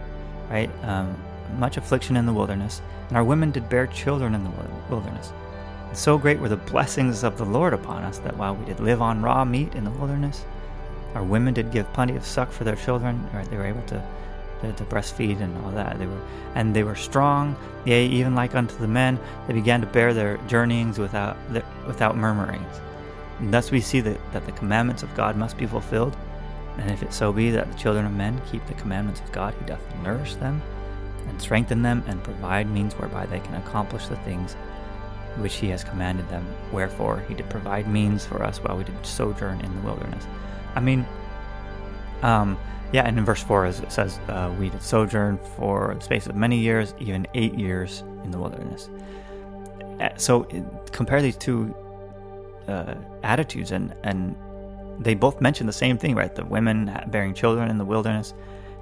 right? 0.50 0.70
Um, 0.84 1.16
much 1.58 1.78
affliction 1.78 2.16
in 2.16 2.26
the 2.26 2.34
wilderness, 2.34 2.82
and 3.08 3.18
our 3.18 3.24
women 3.24 3.52
did 3.52 3.70
bear 3.70 3.88
children 3.88 4.36
in 4.36 4.44
the 4.44 4.52
wilderness. 4.90 5.32
And 5.88 5.98
so 5.98 6.18
great 6.18 6.40
were 6.40 6.50
the 6.50 6.58
blessings 6.58 7.24
of 7.24 7.38
the 7.38 7.46
Lord 7.46 7.74
upon 7.74 8.04
us 8.04 8.20
that 8.20 8.38
while 8.38 8.56
we 8.56 8.66
did 8.66 8.80
live 8.80 9.02
on 9.02 9.22
raw 9.22 9.44
meat 9.44 9.74
in 9.74 9.84
the 9.84 9.92
wilderness, 9.92 10.46
our 11.16 11.24
women 11.24 11.54
did 11.54 11.72
give 11.72 11.92
plenty 11.94 12.16
of 12.16 12.26
suck 12.26 12.52
for 12.52 12.64
their 12.64 12.76
children, 12.76 13.28
or 13.34 13.44
they 13.46 13.58
were 13.58 13.66
able 13.66 13.82
to, 13.84 14.04
to, 14.62 14.74
to 14.74 14.84
breastfeed 14.84 15.42
and 15.42 15.58
all 15.66 15.72
that. 15.72 15.98
They 15.98 16.06
were, 16.06 16.22
and 16.54 16.76
they 16.76 16.84
were 16.84 16.96
strong, 16.96 17.56
yea, 17.86 18.06
even 18.06 18.36
like 18.36 18.54
unto 18.54 18.78
the 18.78 18.88
men, 18.88 19.20
they 19.48 19.54
began 19.54 19.82
to 19.82 19.88
bear 19.88 20.14
their 20.14 20.38
journeyings 20.48 21.00
without, 21.00 21.38
without 21.88 22.16
murmurings. 22.16 22.80
And 23.40 23.52
thus 23.52 23.72
we 23.72 23.82
see 23.82 24.02
that, 24.02 24.20
that 24.34 24.46
the 24.46 24.52
commandments 24.52 25.02
of 25.02 25.16
God 25.16 25.36
must 25.36 25.58
be 25.58 25.66
fulfilled, 25.66 26.16
and 26.78 26.92
if 26.92 27.04
it 27.04 27.14
so 27.14 27.34
be 27.34 27.52
that 27.52 27.72
the 27.72 27.78
children 27.78 28.06
of 28.06 28.14
men 28.14 28.42
keep 28.52 28.66
the 28.68 28.74
commandments 28.76 29.22
of 29.22 29.32
God, 29.32 29.54
he 29.60 29.66
doth 29.66 29.82
nourish 30.04 30.36
them 30.36 30.62
and 31.28 31.42
strengthen 31.42 31.82
them 31.82 32.04
and 32.08 32.24
provide 32.24 32.70
means 32.70 32.94
whereby 32.94 33.26
they 33.26 33.40
can 33.40 33.56
accomplish 33.56 34.08
the 34.08 34.16
things 34.18 34.56
which 35.38 35.56
he 35.56 35.70
has 35.70 35.84
commanded 35.84 36.28
them. 36.30 36.46
Wherefore 36.72 37.24
he 37.28 37.34
did 37.34 37.50
provide 37.50 37.88
means 37.88 38.26
for 38.26 38.44
us 38.44 38.58
while 38.60 38.78
we 38.78 38.84
did 38.84 39.06
sojourn 39.06 39.62
in 39.62 39.76
the 39.76 39.82
wilderness. 39.82 40.26
I 40.76 40.80
mean, 40.80 41.06
um, 42.22 42.58
yeah, 42.92 43.04
and 43.04 43.18
in 43.18 43.26
verse 43.26 43.44
4 43.44 43.68
it 43.68 43.92
says, 43.92 44.20
uh, 44.28 44.54
We 44.60 44.70
did 44.70 44.82
sojourn 44.82 45.40
for 45.56 45.94
the 45.96 46.02
space 46.04 46.28
of 46.28 46.36
many 46.36 46.58
years, 46.58 46.94
even 47.00 47.28
eight 47.34 47.54
years 47.54 48.04
in 48.24 48.32
the 48.32 48.40
wilderness. 48.40 48.90
Uh, 50.00 50.10
so 50.18 50.48
compare 50.92 51.22
these 51.22 51.38
two 51.38 51.74
uh, 52.68 52.96
attitudes, 53.24 53.72
and, 53.72 53.94
and 54.04 54.36
they 55.00 55.16
both 55.16 55.42
mention 55.42 55.66
the 55.66 55.74
same 55.74 55.98
thing, 55.98 56.16
right? 56.16 56.34
The 56.34 56.46
women 56.46 56.94
bearing 57.08 57.34
children 57.34 57.70
in 57.70 57.78
the 57.78 57.86
wilderness. 57.86 58.34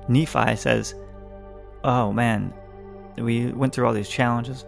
Nephi 0.07 0.55
says, 0.55 0.95
oh 1.83 2.11
man, 2.11 2.53
we 3.17 3.51
went 3.51 3.73
through 3.73 3.87
all 3.87 3.93
these 3.93 4.09
challenges, 4.09 4.65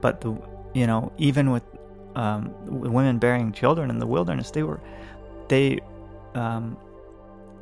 but 0.00 0.20
the 0.20 0.36
you 0.74 0.86
know 0.86 1.12
even 1.18 1.50
with 1.50 1.62
um, 2.14 2.52
women 2.66 3.18
bearing 3.18 3.52
children 3.52 3.90
in 3.90 3.98
the 3.98 4.06
wilderness, 4.06 4.50
they 4.50 4.62
were 4.62 4.80
they 5.48 5.80
um, 6.34 6.76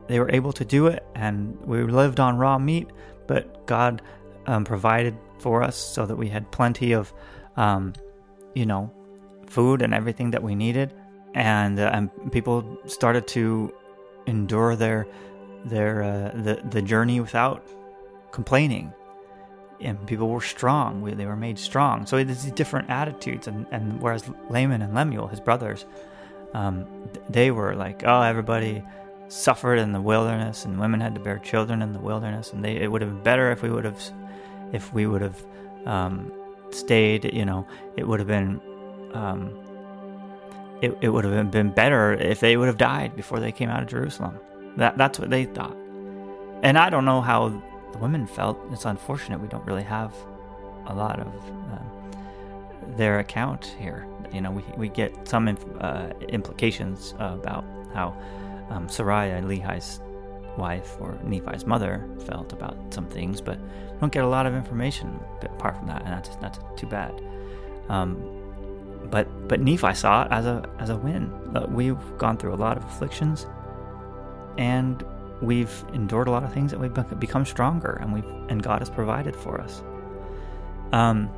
they 0.07 0.19
were 0.21 0.31
able 0.31 0.53
to 0.53 0.65
do 0.65 0.87
it, 0.87 1.05
and 1.15 1.59
we 1.65 1.83
lived 1.83 2.21
on 2.21 2.37
raw 2.37 2.59
meat, 2.59 2.89
but 3.27 3.67
God 3.67 4.03
um, 4.47 4.65
provided 4.65 5.17
for 5.39 5.63
us 5.63 5.77
so 5.77 6.07
that 6.07 6.17
we 6.17 6.29
had 6.29 6.51
plenty 6.51 6.93
of 6.93 7.13
um, 7.57 7.93
you 8.55 8.67
know 8.67 8.93
food 9.47 9.83
and 9.83 9.95
everything 9.95 10.31
that 10.31 10.43
we 10.43 10.55
needed, 10.55 10.93
and 11.35 11.79
uh, 11.79 11.91
and 11.93 12.11
people 12.33 12.79
started 12.87 13.27
to 13.29 13.73
endure 14.27 14.77
their 14.77 15.07
their 15.65 16.03
uh, 16.03 16.31
the 16.35 16.63
the 16.71 16.83
journey 16.83 17.21
without 17.21 17.67
complaining. 18.33 18.93
And 19.81 20.07
people 20.07 20.29
were 20.29 20.41
strong. 20.41 21.05
They 21.05 21.27
were 21.27 21.37
made 21.37 21.59
strong. 21.59 22.07
So 22.07 22.17
it's 22.17 22.47
different 22.53 22.89
attitudes. 22.89 23.49
And, 23.49 23.67
and 23.71 24.01
whereas 24.01 24.25
Laman 24.49 24.81
and 24.81 24.95
Lemuel, 24.95 25.27
his 25.27 25.41
brothers, 25.41 25.85
um, 26.55 26.87
they 27.29 27.51
were 27.51 27.75
like, 27.75 28.03
oh, 28.07 28.23
everybody 28.23 28.83
suffered 29.29 29.79
in 29.79 29.93
the 29.93 30.01
wilderness, 30.01 30.65
and 30.65 30.79
women 30.79 31.01
had 31.01 31.15
to 31.17 31.21
bear 31.21 31.39
children 31.39 31.83
in 31.83 31.93
the 31.93 31.99
wilderness, 31.99 32.53
and 32.53 32.65
they, 32.65 32.77
it 32.77 32.91
would 32.91 33.03
have 33.03 33.11
been 33.11 33.23
better 33.23 33.51
if 33.51 33.63
we 33.63 33.71
would 33.71 33.85
have, 33.85 34.01
if 34.73 34.95
we 34.95 35.07
would 35.07 35.23
have 35.23 35.45
um, 35.87 36.33
stayed. 36.71 37.35
You 37.35 37.45
know, 37.45 37.67
it 37.97 38.07
would 38.07 38.21
have 38.21 38.29
been, 38.29 38.61
um, 39.13 39.59
it, 40.83 40.97
it 41.01 41.09
would 41.09 41.25
have 41.25 41.51
been 41.51 41.71
better 41.71 42.13
if 42.13 42.41
they 42.41 42.57
would 42.57 42.67
have 42.67 42.79
died 42.79 43.17
before 43.17 43.41
they 43.41 43.53
came 43.53 43.69
out 43.69 43.83
of 43.83 43.89
Jerusalem. 43.89 44.39
That 44.77 44.99
that's 44.99 45.19
what 45.19 45.31
they 45.31 45.45
thought, 45.45 45.77
and 46.63 46.77
I 46.77 46.91
don't 46.91 47.05
know 47.05 47.21
how 47.21 47.49
the 47.93 47.99
women 47.99 48.27
felt. 48.27 48.59
It's 48.73 48.85
unfortunate 48.85 49.41
we 49.41 49.49
don't 49.49 49.65
really 49.67 49.85
have 49.85 50.13
a 50.87 50.95
lot 50.95 51.21
of 51.21 51.29
um, 51.29 52.97
their 52.97 53.21
account 53.21 53.77
here. 53.79 54.07
You 54.33 54.41
know, 54.41 54.51
we, 54.51 54.65
we 54.77 54.89
get 54.89 55.29
some 55.29 55.47
inf- 55.47 55.65
uh, 55.81 56.11
implications 56.29 57.15
about 57.19 57.65
how 57.95 58.17
um, 58.71 58.89
Sariah, 58.89 59.43
Lehi's 59.45 60.01
wife, 60.59 60.97
or 61.01 61.19
Nephi's 61.25 61.67
mother, 61.67 62.05
felt 62.27 62.53
about 62.53 62.77
some 62.93 63.07
things, 63.07 63.41
but 63.41 63.59
don't 64.01 64.13
get 64.13 64.25
a 64.25 64.29
lot 64.29 64.47
of 64.47 64.55
information 64.55 65.21
apart 65.43 65.77
from 65.77 65.87
that, 65.87 66.03
and 66.03 66.13
that's, 66.13 66.35
that's 66.37 66.59
too 66.77 66.87
bad. 66.87 67.23
Um, 67.89 68.44
but 69.11 69.49
but 69.49 69.61
Nephi 69.61 69.95
saw 69.95 70.25
it 70.25 70.33
as 70.33 70.47
a 70.47 70.69
as 70.79 70.91
a 70.91 70.97
win. 70.97 71.33
Uh, 71.55 71.67
we've 71.69 72.19
gone 72.19 72.37
through 72.37 72.55
a 72.55 72.57
lot 72.57 72.77
of 72.77 72.85
afflictions, 72.85 73.47
and 74.59 75.05
we've 75.41 75.85
endured 75.93 76.29
a 76.29 76.31
lot 76.31 76.45
of 76.45 76.53
things 76.53 76.71
that 76.71 76.81
we've 76.81 76.95
become 77.21 77.45
stronger, 77.45 77.99
and 78.01 78.13
we've 78.13 78.27
and 78.49 78.63
God 78.63 78.81
has 78.81 78.91
provided 78.91 79.35
for 79.37 79.61
us. 79.61 79.83
Um, 80.93 81.31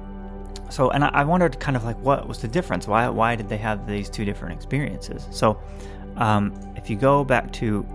so 0.71 0.91
and 0.91 1.05
I, 1.05 1.09
I 1.09 1.25
wondered 1.25 1.59
kind 1.61 1.77
of 1.77 1.85
like 1.85 1.99
what 2.01 2.29
was 2.29 2.41
the 2.41 2.49
difference? 2.49 2.87
Why 2.87 3.09
why 3.09 3.37
did 3.37 3.49
they 3.49 3.59
have 3.59 3.87
these 3.87 4.09
two 4.09 4.25
different 4.25 4.55
experiences? 4.55 5.27
So 5.31 5.61
um, 6.17 6.55
if 6.77 6.91
you 6.91 6.97
go 6.97 7.25
back 7.25 7.53
to 7.55 7.87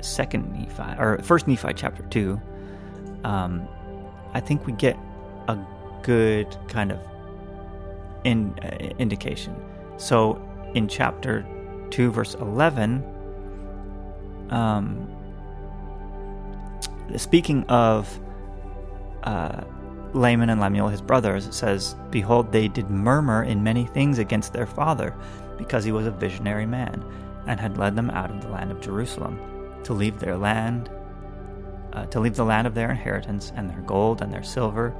Second 0.00 0.52
Nephi 0.52 1.00
or 1.00 1.18
First 1.22 1.48
Nephi 1.48 1.72
chapter 1.74 2.02
two, 2.04 2.40
um, 3.24 3.68
I 4.34 4.40
think 4.40 4.66
we 4.66 4.72
get 4.72 4.96
a 5.48 5.58
good 6.02 6.56
kind 6.68 6.92
of 6.92 7.00
in, 8.28 8.58
uh, 8.62 8.94
indication. 8.98 9.54
So 9.96 10.40
in 10.74 10.86
chapter 10.88 11.46
2, 11.90 12.10
verse 12.10 12.34
11, 12.34 13.02
um, 14.50 15.08
speaking 17.16 17.64
of 17.64 18.20
uh, 19.24 19.62
Laman 20.12 20.50
and 20.50 20.60
Lemuel, 20.60 20.88
his 20.88 21.00
brothers, 21.00 21.46
it 21.46 21.54
says, 21.54 21.96
Behold, 22.10 22.52
they 22.52 22.68
did 22.68 22.90
murmur 22.90 23.42
in 23.42 23.62
many 23.62 23.86
things 23.86 24.18
against 24.18 24.52
their 24.52 24.66
father, 24.66 25.14
because 25.56 25.84
he 25.84 25.92
was 25.92 26.06
a 26.06 26.10
visionary 26.10 26.66
man, 26.66 27.04
and 27.46 27.58
had 27.58 27.78
led 27.78 27.96
them 27.96 28.10
out 28.10 28.30
of 28.30 28.42
the 28.42 28.48
land 28.48 28.70
of 28.70 28.80
Jerusalem, 28.80 29.38
to 29.84 29.92
leave 29.92 30.18
their 30.20 30.36
land, 30.36 30.90
uh, 31.94 32.06
to 32.06 32.20
leave 32.20 32.36
the 32.36 32.44
land 32.44 32.66
of 32.66 32.74
their 32.74 32.90
inheritance, 32.90 33.52
and 33.56 33.68
their 33.68 33.80
gold, 33.82 34.22
and 34.22 34.32
their 34.32 34.42
silver, 34.42 34.94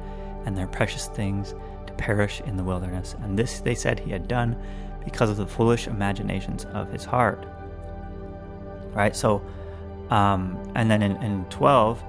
and 0.46 0.56
their 0.56 0.66
precious 0.66 1.06
things, 1.08 1.54
perish 1.98 2.40
in 2.46 2.56
the 2.56 2.64
wilderness. 2.64 3.14
And 3.22 3.38
this 3.38 3.60
they 3.60 3.74
said 3.74 4.00
he 4.00 4.10
had 4.10 4.28
done 4.28 4.56
because 5.04 5.30
of 5.30 5.36
the 5.36 5.46
foolish 5.46 5.86
imaginations 5.86 6.64
of 6.66 6.90
his 6.90 7.04
heart. 7.04 7.46
Right? 8.92 9.14
So, 9.14 9.42
um, 10.10 10.72
and 10.74 10.90
then 10.90 11.02
in, 11.02 11.16
in 11.22 11.44
12, 11.46 12.02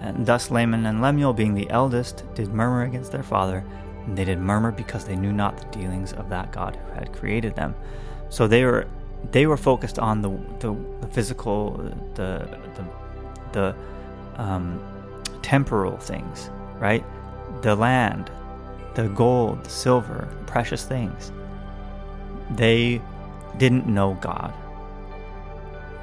and 0.00 0.26
thus 0.26 0.50
Laman 0.50 0.86
and 0.86 1.00
Lemuel, 1.00 1.32
being 1.32 1.54
the 1.54 1.68
eldest, 1.70 2.24
did 2.34 2.48
murmur 2.48 2.82
against 2.84 3.10
their 3.10 3.22
father, 3.22 3.64
and 4.06 4.16
they 4.16 4.24
did 4.24 4.38
murmur 4.38 4.70
because 4.70 5.04
they 5.04 5.16
knew 5.16 5.32
not 5.32 5.58
the 5.58 5.78
dealings 5.78 6.12
of 6.12 6.28
that 6.28 6.52
God 6.52 6.76
who 6.76 6.92
had 6.92 7.12
created 7.12 7.56
them. 7.56 7.74
So 8.28 8.46
they 8.46 8.64
were 8.64 8.86
they 9.32 9.46
were 9.46 9.56
focused 9.56 9.98
on 9.98 10.22
the 10.22 10.30
the, 10.60 10.76
the 11.00 11.08
physical, 11.08 11.72
the 12.14 12.48
the 12.76 12.84
the 13.52 13.74
um, 14.36 14.80
temporal 15.42 15.96
things, 15.96 16.50
right? 16.78 17.04
The 17.62 17.74
land, 17.74 18.30
the 18.98 19.08
gold, 19.10 19.62
the 19.62 19.70
silver, 19.70 20.28
precious 20.46 20.84
things. 20.84 21.30
They 22.50 23.00
didn't 23.56 23.86
know 23.86 24.18
God. 24.20 24.52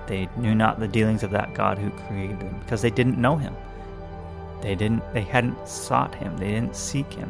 They 0.07 0.29
knew 0.37 0.55
not 0.55 0.79
the 0.79 0.87
dealings 0.87 1.21
of 1.21 1.31
that 1.31 1.53
God 1.53 1.77
who 1.77 1.89
created 2.07 2.39
them 2.39 2.57
because 2.59 2.81
they 2.81 2.89
didn't 2.89 3.17
know 3.17 3.35
him. 3.35 3.53
They 4.61 4.75
didn't 4.75 5.03
they 5.13 5.23
hadn't 5.23 5.67
sought 5.67 6.15
him. 6.15 6.37
They 6.37 6.51
didn't 6.51 6.77
seek 6.77 7.11
him. 7.11 7.29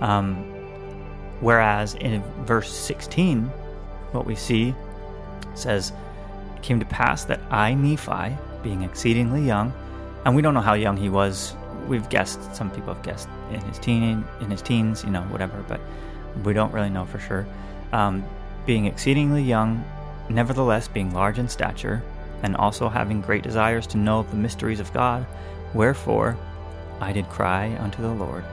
Um, 0.00 0.34
whereas 1.38 1.94
in 1.94 2.20
verse 2.44 2.72
16, 2.72 3.44
what 4.10 4.26
we 4.26 4.34
see 4.34 4.74
says, 5.54 5.92
It 6.56 6.62
came 6.62 6.80
to 6.80 6.86
pass 6.86 7.24
that 7.26 7.40
I, 7.48 7.74
Nephi, 7.74 8.36
being 8.64 8.82
exceedingly 8.82 9.42
young, 9.42 9.72
and 10.24 10.34
we 10.34 10.42
don't 10.42 10.52
know 10.52 10.60
how 10.60 10.74
young 10.74 10.96
he 10.96 11.10
was 11.10 11.54
we've 11.88 12.08
guessed. 12.08 12.54
Some 12.54 12.70
people 12.70 12.94
have 12.94 13.02
guessed 13.02 13.28
in 13.50 13.60
his 13.62 13.78
teen, 13.78 14.24
in 14.40 14.50
his 14.50 14.62
teens, 14.62 15.04
you 15.04 15.10
know, 15.10 15.22
whatever. 15.22 15.64
But 15.68 15.80
we 16.44 16.52
don't 16.52 16.72
really 16.72 16.90
know 16.90 17.04
for 17.04 17.18
sure. 17.18 17.46
Um, 17.92 18.24
being 18.66 18.86
exceedingly 18.86 19.42
young, 19.42 19.84
nevertheless 20.28 20.88
being 20.88 21.12
large 21.12 21.38
in 21.38 21.48
stature, 21.48 22.02
and 22.42 22.56
also 22.56 22.88
having 22.88 23.20
great 23.20 23.42
desires 23.42 23.86
to 23.88 23.98
know 23.98 24.22
the 24.22 24.36
mysteries 24.36 24.80
of 24.80 24.92
God. 24.92 25.26
Wherefore, 25.74 26.36
I 27.00 27.12
did 27.12 27.28
cry 27.28 27.76
unto 27.78 28.02
the 28.02 28.12
Lord, 28.12 28.44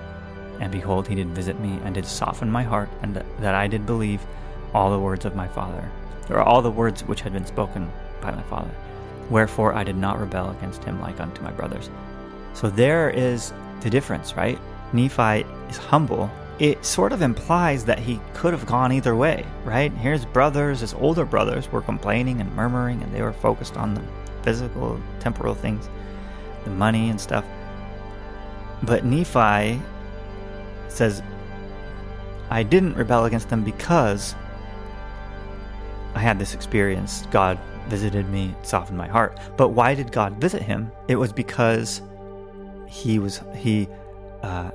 and 0.59 0.71
behold, 0.71 1.07
he 1.07 1.15
did 1.15 1.27
visit 1.27 1.59
me, 1.59 1.79
and 1.83 1.93
did 1.93 2.05
soften 2.05 2.49
my 2.49 2.63
heart, 2.63 2.89
and 3.01 3.15
that 3.39 3.55
I 3.55 3.67
did 3.67 3.85
believe 3.85 4.21
all 4.73 4.91
the 4.91 4.99
words 4.99 5.25
of 5.25 5.35
my 5.35 5.47
father, 5.47 5.89
or 6.29 6.41
all 6.41 6.61
the 6.61 6.71
words 6.71 7.03
which 7.03 7.21
had 7.21 7.33
been 7.33 7.45
spoken 7.45 7.91
by 8.21 8.31
my 8.31 8.43
father. 8.43 8.71
Wherefore 9.29 9.73
I 9.73 9.83
did 9.83 9.97
not 9.97 10.19
rebel 10.19 10.49
against 10.51 10.83
him 10.83 11.01
like 11.01 11.19
unto 11.19 11.41
my 11.41 11.51
brothers. 11.51 11.89
So 12.53 12.69
there 12.69 13.09
is 13.09 13.53
the 13.81 13.89
difference, 13.89 14.35
right? 14.35 14.59
Nephi 14.93 15.45
is 15.69 15.77
humble. 15.77 16.29
It 16.59 16.83
sort 16.83 17.13
of 17.13 17.21
implies 17.21 17.85
that 17.85 17.99
he 17.99 18.19
could 18.33 18.53
have 18.53 18.65
gone 18.65 18.91
either 18.91 19.15
way, 19.15 19.45
right? 19.63 19.91
Here's 19.91 20.25
brothers, 20.25 20.79
his 20.79 20.93
older 20.95 21.25
brothers, 21.25 21.71
were 21.71 21.81
complaining 21.81 22.41
and 22.41 22.51
murmuring, 22.55 23.03
and 23.03 23.13
they 23.13 23.21
were 23.21 23.33
focused 23.33 23.77
on 23.77 23.93
the 23.93 24.01
physical, 24.41 24.99
temporal 25.19 25.53
things, 25.53 25.89
the 26.63 26.71
money 26.71 27.09
and 27.09 27.21
stuff. 27.21 27.45
But 28.81 29.05
Nephi 29.05 29.81
says, 30.87 31.21
I 32.49 32.63
didn't 32.63 32.95
rebel 32.95 33.25
against 33.25 33.49
them 33.49 33.63
because 33.63 34.35
I 36.15 36.19
had 36.19 36.39
this 36.39 36.53
experience. 36.53 37.27
God 37.29 37.59
visited 37.87 38.29
me, 38.29 38.55
softened 38.63 38.97
my 38.97 39.07
heart. 39.07 39.37
But 39.57 39.69
why 39.69 39.93
did 39.93 40.11
God 40.11 40.33
visit 40.41 40.61
him? 40.61 40.91
It 41.07 41.15
was 41.15 41.31
because 41.31 42.01
he 42.87 43.19
was 43.19 43.41
he 43.55 43.87
uh, 44.43 44.71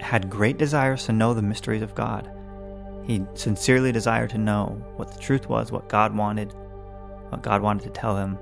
had 0.00 0.30
great 0.30 0.58
desires 0.58 1.04
to 1.06 1.12
know 1.12 1.34
the 1.34 1.42
mysteries 1.42 1.82
of 1.82 1.94
God. 1.94 2.30
He 3.04 3.24
sincerely 3.34 3.92
desired 3.92 4.30
to 4.30 4.38
know 4.38 4.82
what 4.96 5.12
the 5.12 5.18
truth 5.18 5.48
was, 5.48 5.72
what 5.72 5.88
God 5.88 6.16
wanted, 6.16 6.52
what 7.30 7.42
God 7.42 7.62
wanted 7.62 7.84
to 7.84 7.90
tell 7.90 8.16
him. 8.16 8.38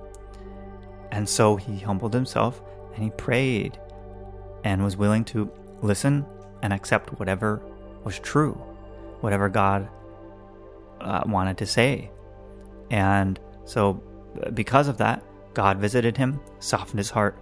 And 1.13 1.29
so 1.29 1.57
he 1.57 1.79
humbled 1.79 2.13
himself 2.13 2.61
and 2.95 3.05
he 3.05 3.11
prayed 3.11 3.79
and 4.65 4.83
was 4.83 4.97
willing 4.97 5.25
to 5.27 5.51
listen 5.83 6.27
and 6.63 6.73
accept 6.73 7.19
whatever 7.19 7.63
was 8.05 8.19
true, 8.19 8.53
whatever 9.21 9.49
God 9.49 9.89
uh, 11.01 11.23
wanted 11.27 11.59
to 11.59 11.67
say. 11.67 12.11
And 12.91 13.39
so, 13.65 14.03
because 14.55 14.89
of 14.89 14.99
that, 14.99 15.23
God 15.55 15.79
visited 15.79 16.17
him, 16.17 16.41
softened 16.59 16.99
his 16.99 17.11
heart, 17.11 17.39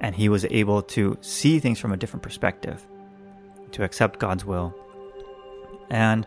and 0.00 0.14
he 0.14 0.28
was 0.28 0.44
able 0.50 0.82
to 0.82 1.16
see 1.20 1.58
things 1.58 1.78
from 1.78 1.92
a 1.92 1.96
different 1.96 2.22
perspective, 2.22 2.86
to 3.72 3.84
accept 3.84 4.18
God's 4.18 4.44
will. 4.44 4.74
And 5.90 6.26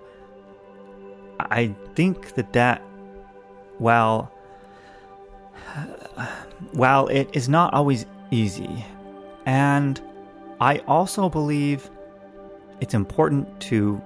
I 1.39 1.75
think 1.95 2.35
that 2.35 2.53
that, 2.53 2.81
while 3.77 4.31
while 6.71 7.07
it 7.07 7.29
is 7.33 7.49
not 7.49 7.73
always 7.73 8.05
easy, 8.31 8.85
and 9.45 9.99
I 10.61 10.77
also 10.87 11.29
believe 11.29 11.89
it's 12.79 12.93
important 12.93 13.59
to 13.61 14.01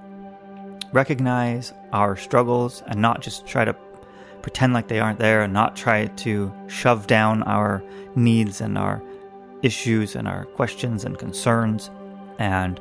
recognize 0.92 1.72
our 1.92 2.16
struggles 2.16 2.82
and 2.86 3.00
not 3.00 3.20
just 3.20 3.46
try 3.46 3.64
to 3.64 3.76
pretend 4.42 4.72
like 4.72 4.88
they 4.88 5.00
aren't 5.00 5.18
there 5.18 5.42
and 5.42 5.52
not 5.52 5.76
try 5.76 6.06
to 6.06 6.52
shove 6.68 7.06
down 7.06 7.42
our 7.42 7.82
needs 8.14 8.60
and 8.60 8.78
our 8.78 9.02
issues 9.62 10.14
and 10.14 10.28
our 10.28 10.44
questions 10.44 11.04
and 11.04 11.18
concerns 11.18 11.90
and 12.38 12.80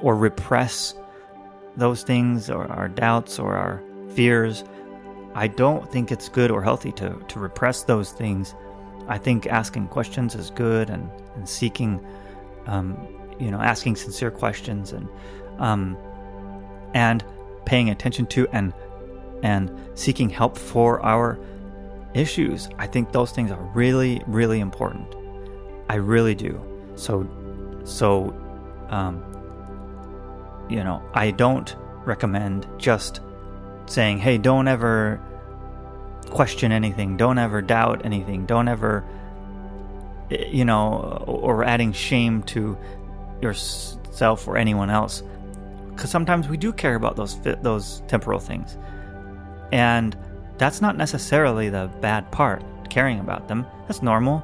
or 0.00 0.16
repress 0.16 0.94
those 1.76 2.02
things 2.02 2.50
or 2.50 2.66
our 2.66 2.88
doubts 2.88 3.38
or 3.38 3.54
our 3.54 3.82
fears 4.14 4.64
i 5.34 5.46
don't 5.46 5.90
think 5.90 6.10
it's 6.10 6.28
good 6.28 6.50
or 6.50 6.62
healthy 6.62 6.92
to, 6.92 7.16
to 7.28 7.38
repress 7.38 7.84
those 7.84 8.12
things. 8.12 8.54
I 9.08 9.18
think 9.18 9.46
asking 9.46 9.88
questions 9.88 10.34
is 10.34 10.50
good 10.50 10.90
and, 10.90 11.10
and 11.34 11.48
seeking 11.48 12.04
um, 12.66 12.96
you 13.40 13.50
know 13.50 13.60
asking 13.60 13.96
sincere 13.96 14.30
questions 14.30 14.92
and 14.92 15.08
um, 15.58 15.96
and 16.94 17.24
paying 17.64 17.90
attention 17.90 18.26
to 18.26 18.46
and 18.48 18.72
and 19.42 19.70
seeking 19.94 20.30
help 20.30 20.56
for 20.56 21.04
our 21.04 21.38
issues. 22.14 22.68
I 22.78 22.86
think 22.86 23.12
those 23.12 23.32
things 23.32 23.50
are 23.50 23.62
really 23.74 24.22
really 24.26 24.60
important 24.60 25.14
I 25.92 25.96
really 25.96 26.34
do. 26.34 26.58
So, 26.94 27.28
so, 27.84 28.34
um, 28.88 29.22
you 30.70 30.82
know, 30.82 31.02
I 31.12 31.32
don't 31.32 31.76
recommend 32.06 32.66
just 32.78 33.20
saying, 33.84 34.16
"Hey, 34.16 34.38
don't 34.38 34.68
ever 34.68 35.20
question 36.30 36.72
anything. 36.72 37.18
Don't 37.18 37.36
ever 37.36 37.60
doubt 37.60 38.06
anything. 38.06 38.46
Don't 38.46 38.68
ever, 38.68 39.04
eh, 40.30 40.46
you 40.48 40.64
know, 40.64 41.22
or 41.26 41.62
adding 41.62 41.92
shame 41.92 42.42
to 42.44 42.78
yourself 43.42 44.48
or 44.48 44.56
anyone 44.56 44.88
else." 44.88 45.22
Because 45.90 46.10
sometimes 46.10 46.48
we 46.48 46.56
do 46.56 46.72
care 46.72 46.94
about 46.94 47.16
those 47.16 47.38
those 47.60 48.02
temporal 48.08 48.40
things, 48.40 48.78
and 49.72 50.16
that's 50.56 50.80
not 50.80 50.96
necessarily 50.96 51.68
the 51.68 51.90
bad 52.00 52.30
part. 52.30 52.64
Caring 52.88 53.20
about 53.20 53.48
them, 53.48 53.66
that's 53.86 54.00
normal 54.00 54.42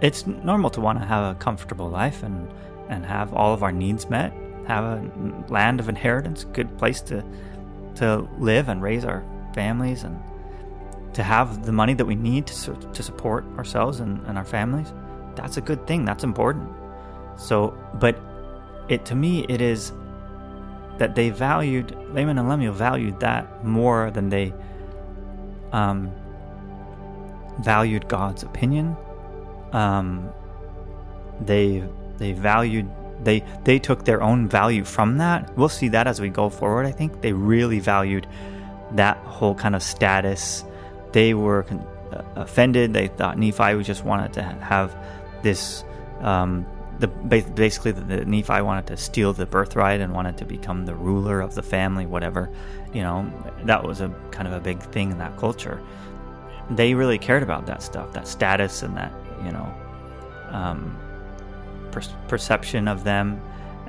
it's 0.00 0.26
normal 0.26 0.70
to 0.70 0.80
want 0.80 0.98
to 0.98 1.04
have 1.04 1.36
a 1.36 1.38
comfortable 1.38 1.88
life 1.88 2.22
and 2.22 2.48
and 2.88 3.06
have 3.06 3.32
all 3.34 3.54
of 3.54 3.62
our 3.62 3.72
needs 3.72 4.08
met 4.10 4.32
have 4.70 4.84
a 4.84 5.44
land 5.48 5.80
of 5.80 5.88
inheritance, 5.88 6.44
good 6.44 6.76
place 6.78 7.00
to 7.02 7.24
to 7.96 8.28
live 8.38 8.68
and 8.68 8.82
raise 8.82 9.04
our 9.04 9.24
families 9.54 10.04
and 10.04 10.18
to 11.12 11.22
have 11.22 11.66
the 11.66 11.72
money 11.72 11.92
that 11.92 12.04
we 12.04 12.14
need 12.14 12.46
to, 12.46 12.74
to 12.74 13.02
support 13.02 13.44
ourselves 13.58 13.98
and, 13.98 14.24
and 14.26 14.38
our 14.38 14.44
families. 14.44 14.92
That's 15.34 15.56
a 15.56 15.60
good 15.60 15.86
thing. 15.88 16.04
That's 16.04 16.22
important. 16.22 16.70
So, 17.36 17.76
but 17.94 18.16
it 18.88 19.04
to 19.06 19.14
me, 19.14 19.44
it 19.48 19.60
is 19.60 19.92
that 20.98 21.14
they 21.14 21.30
valued 21.30 21.96
Laman 22.12 22.38
and 22.38 22.48
Lemuel 22.48 22.74
valued 22.74 23.18
that 23.20 23.64
more 23.64 24.10
than 24.10 24.28
they 24.28 24.52
um, 25.72 26.12
valued 27.60 28.08
God's 28.08 28.42
opinion. 28.42 28.96
Um, 29.72 30.30
they 31.40 31.84
they 32.18 32.32
valued 32.32 32.90
they 33.22 33.44
they 33.64 33.78
took 33.78 34.04
their 34.04 34.22
own 34.22 34.48
value 34.48 34.84
from 34.84 35.18
that. 35.18 35.56
We'll 35.56 35.68
see 35.68 35.88
that 35.88 36.06
as 36.06 36.20
we 36.20 36.28
go 36.28 36.48
forward. 36.48 36.86
I 36.86 36.92
think 36.92 37.20
they 37.20 37.32
really 37.32 37.80
valued 37.80 38.26
that 38.92 39.18
whole 39.18 39.54
kind 39.54 39.74
of 39.74 39.82
status. 39.82 40.64
They 41.12 41.34
were 41.34 41.64
con- 41.64 41.86
uh, 42.12 42.22
offended. 42.36 42.92
They 42.92 43.08
thought 43.08 43.38
Nephi 43.38 43.82
just 43.82 44.04
wanted 44.04 44.32
to 44.34 44.42
have 44.42 44.96
this. 45.42 45.84
Um, 46.20 46.66
the 46.98 47.08
basically 47.08 47.92
the, 47.92 48.02
the 48.02 48.24
Nephi 48.26 48.60
wanted 48.60 48.86
to 48.88 48.96
steal 48.98 49.32
the 49.32 49.46
birthright 49.46 50.02
and 50.02 50.12
wanted 50.12 50.36
to 50.38 50.44
become 50.44 50.84
the 50.84 50.94
ruler 50.94 51.40
of 51.40 51.54
the 51.54 51.62
family, 51.62 52.04
whatever. 52.04 52.50
You 52.92 53.02
know, 53.02 53.32
that 53.64 53.84
was 53.84 54.02
a 54.02 54.08
kind 54.30 54.46
of 54.46 54.52
a 54.52 54.60
big 54.60 54.82
thing 54.82 55.10
in 55.10 55.18
that 55.18 55.38
culture. 55.38 55.80
They 56.70 56.94
really 56.94 57.18
cared 57.18 57.42
about 57.42 57.66
that 57.66 57.82
stuff, 57.82 58.12
that 58.12 58.28
status, 58.28 58.82
and 58.82 58.96
that 58.96 59.12
you 59.44 59.52
know. 59.52 59.74
Um, 60.50 60.98
per- 61.90 62.02
perception 62.28 62.88
of 62.88 63.04
them 63.04 63.40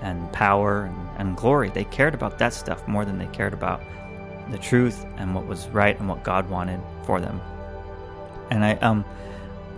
and 0.02 0.32
power 0.34 0.84
and, 0.84 1.10
and 1.18 1.38
glory. 1.38 1.70
They 1.70 1.84
cared 1.86 2.14
about 2.14 2.38
that 2.40 2.54
stuff 2.54 2.88
more 2.88 3.06
than 3.06 3.18
they 3.18 3.28
cared 3.28 3.54
about 3.54 3.82
the 4.50 4.58
truth 4.58 5.06
and 5.18 5.34
what 5.34 5.46
was 5.46 5.68
right 5.70 5.98
and 6.00 6.10
what 6.10 6.24
God 6.24 6.50
wanted 6.50 6.80
for 7.06 7.22
them. 7.22 7.40
And 8.50 8.66
I 8.66 8.74
um 8.78 9.06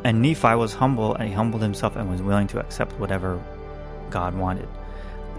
and 0.03 0.21
Nephi 0.21 0.55
was 0.55 0.73
humble 0.73 1.15
and 1.15 1.27
he 1.27 1.33
humbled 1.33 1.61
himself 1.61 1.95
and 1.95 2.09
was 2.09 2.21
willing 2.21 2.47
to 2.47 2.59
accept 2.59 2.93
whatever 2.99 3.41
God 4.09 4.35
wanted. 4.35 4.67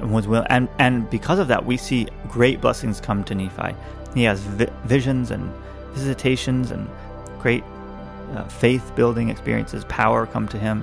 And 0.00 0.12
was 0.12 0.28
will 0.28 0.46
and 0.50 0.68
and 0.78 1.08
because 1.10 1.38
of 1.38 1.48
that 1.48 1.64
we 1.64 1.76
see 1.76 2.06
great 2.28 2.60
blessings 2.60 3.00
come 3.00 3.24
to 3.24 3.34
Nephi. 3.34 3.74
He 4.14 4.24
has 4.24 4.40
vi- 4.40 4.70
visions 4.84 5.30
and 5.30 5.52
visitations 5.92 6.70
and 6.70 6.88
great 7.44 7.62
uh, 8.32 8.42
faith 8.48 8.90
building 8.96 9.28
experiences, 9.28 9.84
power 9.84 10.26
come 10.26 10.48
to 10.48 10.58
him 10.58 10.82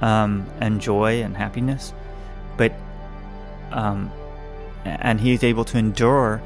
um, 0.00 0.46
and 0.60 0.80
joy 0.80 1.20
and 1.22 1.36
happiness, 1.36 1.92
but 2.56 2.72
um, 3.72 4.12
and 4.84 5.20
he's 5.20 5.42
able 5.42 5.64
to 5.64 5.78
endure 5.78 6.40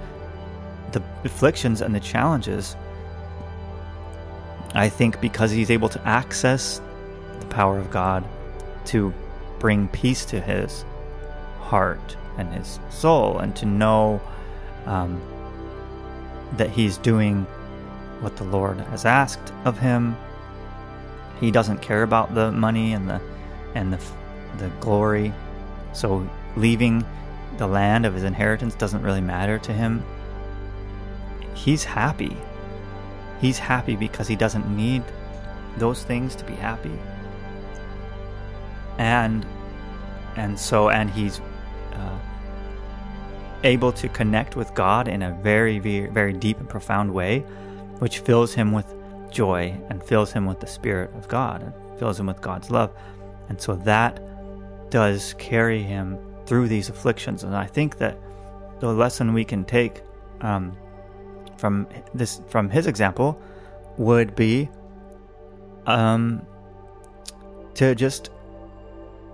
the 0.92 1.02
afflictions 1.24 1.82
and 1.82 1.94
the 1.94 2.00
challenges. 2.00 2.76
I 4.72 4.88
think 4.88 5.20
because 5.20 5.50
he's 5.50 5.70
able 5.70 5.90
to 5.90 6.00
access 6.08 6.80
the 7.40 7.46
power 7.46 7.78
of 7.78 7.90
God 7.90 8.24
to 8.86 9.12
bring 9.58 9.86
peace 9.88 10.24
to 10.26 10.40
his 10.40 10.82
heart 11.60 12.16
and 12.38 12.50
his 12.54 12.80
soul, 12.88 13.38
and 13.38 13.54
to 13.56 13.66
know 13.66 14.18
um, 14.86 15.20
that 16.56 16.70
he's 16.70 16.96
doing 16.96 17.46
what 18.20 18.36
the 18.36 18.44
Lord 18.44 18.78
has 18.78 19.04
asked 19.04 19.52
of 19.64 19.78
him. 19.78 20.16
He 21.40 21.50
doesn't 21.50 21.82
care 21.82 22.02
about 22.02 22.34
the 22.34 22.50
money 22.52 22.92
and 22.92 23.08
the 23.08 23.20
and 23.74 23.92
the, 23.92 24.00
the 24.58 24.68
glory. 24.80 25.32
So 25.92 26.28
leaving 26.56 27.04
the 27.58 27.66
land 27.66 28.06
of 28.06 28.14
his 28.14 28.24
inheritance 28.24 28.74
doesn't 28.74 29.02
really 29.02 29.20
matter 29.20 29.58
to 29.58 29.72
him. 29.72 30.02
He's 31.54 31.84
happy. 31.84 32.36
He's 33.40 33.58
happy 33.58 33.96
because 33.96 34.28
he 34.28 34.36
doesn't 34.36 34.74
need 34.74 35.02
those 35.76 36.02
things 36.04 36.34
to 36.36 36.44
be 36.44 36.54
happy. 36.54 36.98
And 38.98 39.44
and 40.36 40.58
so 40.58 40.88
and 40.88 41.10
he's 41.10 41.40
uh, 41.92 42.18
able 43.64 43.92
to 43.92 44.08
connect 44.08 44.56
with 44.56 44.72
God 44.74 45.08
in 45.08 45.22
a 45.22 45.32
very 45.32 45.78
very 45.78 46.06
very 46.06 46.32
deep 46.32 46.58
and 46.60 46.68
profound 46.68 47.12
way, 47.12 47.44
which 47.98 48.20
fills 48.20 48.54
him 48.54 48.72
with 48.72 48.94
joy 49.30 49.78
and 49.90 50.02
fills 50.02 50.32
him 50.32 50.46
with 50.46 50.60
the 50.60 50.66
spirit 50.66 51.12
of 51.14 51.28
God 51.28 51.62
and 51.62 51.98
fills 51.98 52.18
him 52.18 52.26
with 52.26 52.40
God's 52.40 52.70
love. 52.70 52.92
And 53.48 53.60
so 53.60 53.76
that 53.76 54.20
does 54.90 55.34
carry 55.34 55.82
him 55.82 56.18
through 56.46 56.68
these 56.68 56.88
afflictions. 56.88 57.42
And 57.42 57.54
I 57.54 57.66
think 57.66 57.98
that 57.98 58.18
the 58.80 58.92
lesson 58.92 59.32
we 59.32 59.44
can 59.44 59.64
take 59.64 60.02
um, 60.40 60.76
from 61.56 61.86
this 62.14 62.40
from 62.48 62.68
his 62.68 62.86
example 62.86 63.40
would 63.96 64.34
be 64.36 64.68
um, 65.86 66.44
to 67.74 67.94
just 67.94 68.30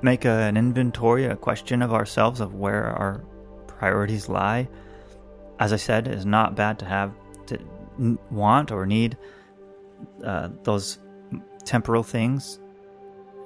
make 0.02 0.24
a, 0.24 0.30
an 0.30 0.56
inventory, 0.56 1.24
a 1.24 1.36
question 1.36 1.82
of 1.82 1.92
ourselves 1.92 2.40
of 2.40 2.54
where 2.54 2.86
our 2.86 3.22
priorities 3.66 4.28
lie. 4.28 4.68
As 5.58 5.72
I 5.72 5.76
said, 5.76 6.08
it's 6.08 6.24
not 6.24 6.54
bad 6.56 6.78
to 6.80 6.84
have 6.84 7.12
to 7.46 7.58
want 8.30 8.70
or 8.70 8.86
need 8.86 9.16
uh, 10.24 10.48
those 10.64 10.98
temporal 11.64 12.02
things 12.02 12.58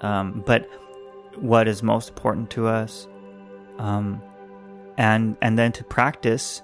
um, 0.00 0.42
but 0.46 0.68
what 1.36 1.68
is 1.68 1.82
most 1.82 2.08
important 2.08 2.50
to 2.50 2.66
us, 2.66 3.08
um, 3.78 4.22
and 4.98 5.36
and 5.42 5.58
then 5.58 5.72
to 5.72 5.84
practice 5.84 6.62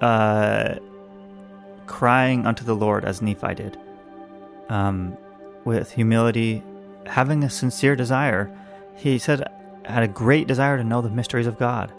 uh, 0.00 0.76
crying 1.86 2.46
unto 2.46 2.64
the 2.64 2.74
Lord 2.74 3.04
as 3.04 3.22
Nephi 3.22 3.54
did, 3.54 3.78
um, 4.68 5.16
with 5.64 5.92
humility, 5.92 6.62
having 7.06 7.44
a 7.44 7.50
sincere 7.50 7.96
desire. 7.96 8.50
He 8.96 9.18
said, 9.18 9.46
had 9.84 10.02
a 10.02 10.08
great 10.08 10.46
desire 10.46 10.78
to 10.78 10.84
know 10.84 11.02
the 11.02 11.10
mysteries 11.10 11.46
of 11.46 11.58
God. 11.58 11.92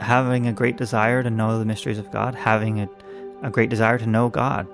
Having 0.00 0.48
a 0.48 0.52
great 0.52 0.76
desire 0.76 1.22
to 1.22 1.30
know 1.30 1.56
the 1.58 1.64
mysteries 1.64 1.98
of 1.98 2.10
God, 2.10 2.34
having 2.34 2.80
a, 2.80 2.88
a 3.42 3.50
great 3.50 3.70
desire 3.70 3.98
to 3.98 4.06
know 4.06 4.28
God. 4.28 4.66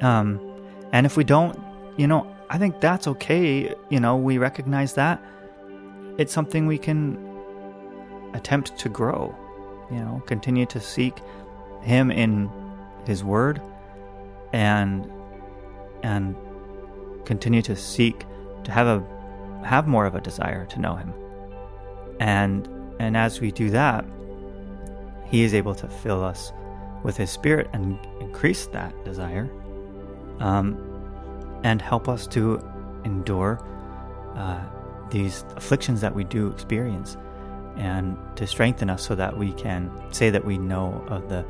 Um, 0.00 0.40
and 0.92 1.06
if 1.06 1.16
we 1.16 1.24
don't, 1.24 1.58
you 1.96 2.06
know, 2.06 2.26
I 2.48 2.58
think 2.58 2.80
that's 2.80 3.06
okay. 3.06 3.74
You 3.90 4.00
know, 4.00 4.16
we 4.16 4.38
recognize 4.38 4.94
that. 4.94 5.22
It's 6.18 6.32
something 6.32 6.66
we 6.66 6.78
can 6.78 7.18
attempt 8.34 8.76
to 8.78 8.88
grow, 8.88 9.34
you 9.90 9.98
know, 9.98 10.22
continue 10.26 10.66
to 10.66 10.80
seek 10.80 11.18
Him 11.82 12.10
in 12.10 12.50
His 13.06 13.24
Word 13.24 13.60
and 14.52 15.10
and 16.02 16.34
continue 17.24 17.62
to 17.62 17.76
seek 17.76 18.24
to 18.64 18.72
have 18.72 18.86
a 18.86 19.64
have 19.64 19.86
more 19.86 20.06
of 20.06 20.14
a 20.14 20.20
desire 20.20 20.66
to 20.66 20.80
know 20.80 20.94
him 20.94 21.12
and 22.18 22.68
and 22.98 23.16
as 23.16 23.40
we 23.40 23.50
do 23.50 23.70
that 23.70 24.04
he 25.26 25.42
is 25.42 25.54
able 25.54 25.74
to 25.74 25.88
fill 25.88 26.24
us 26.24 26.52
with 27.02 27.16
his 27.16 27.30
spirit 27.30 27.68
and 27.72 27.98
increase 28.20 28.66
that 28.66 28.92
desire 29.04 29.50
um, 30.40 30.76
and 31.64 31.80
help 31.80 32.08
us 32.08 32.26
to 32.26 32.62
endure 33.04 33.62
uh, 34.36 34.60
these 35.10 35.44
afflictions 35.56 36.00
that 36.00 36.14
we 36.14 36.24
do 36.24 36.48
experience 36.48 37.16
and 37.76 38.16
to 38.36 38.46
strengthen 38.46 38.90
us 38.90 39.06
so 39.06 39.14
that 39.14 39.36
we 39.36 39.52
can 39.52 39.90
say 40.12 40.30
that 40.30 40.44
we 40.44 40.58
know 40.58 41.04
of 41.08 41.28
the 41.28 41.44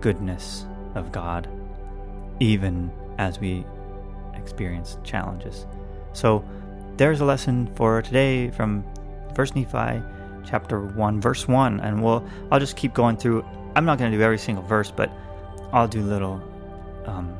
goodness 0.00 0.66
of 0.94 1.12
God 1.12 1.48
even 2.40 2.90
as 3.18 3.38
we 3.38 3.64
experience 4.34 4.98
challenges. 5.04 5.66
So 6.12 6.44
there's 6.96 7.20
a 7.20 7.24
lesson 7.24 7.72
for 7.76 8.02
today 8.02 8.50
from 8.50 8.84
First 9.34 9.54
Nephi 9.54 10.02
chapter 10.44 10.80
1 10.80 11.20
verse 11.20 11.46
1 11.46 11.80
and 11.80 12.02
we'll 12.02 12.26
I'll 12.50 12.60
just 12.60 12.76
keep 12.76 12.94
going 12.94 13.16
through 13.16 13.44
I'm 13.74 13.84
not 13.84 13.98
going 13.98 14.10
to 14.10 14.16
do 14.16 14.22
every 14.22 14.38
single 14.38 14.64
verse 14.64 14.90
but 14.90 15.10
I'll 15.72 15.88
do 15.88 16.02
little 16.02 16.42
um, 17.06 17.36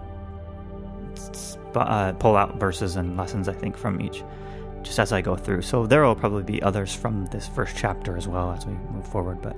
uh, 1.75 2.12
pull 2.14 2.37
out 2.37 2.59
verses 2.59 2.97
and 2.97 3.16
lessons, 3.16 3.49
I 3.49 3.53
think, 3.53 3.77
from 3.77 4.01
each, 4.01 4.23
just 4.83 4.99
as 4.99 5.12
I 5.12 5.21
go 5.21 5.37
through. 5.37 5.62
So 5.62 5.87
there 5.87 6.03
will 6.03 6.14
probably 6.14 6.43
be 6.43 6.62
others 6.62 6.95
from 6.95 7.27
this 7.27 7.49
first 7.49 7.77
chapter 7.77 8.16
as 8.16 8.29
well 8.29 8.53
as 8.53 8.66
we 8.66 8.73
move 8.73 9.07
forward. 9.07 9.43
But 9.43 9.57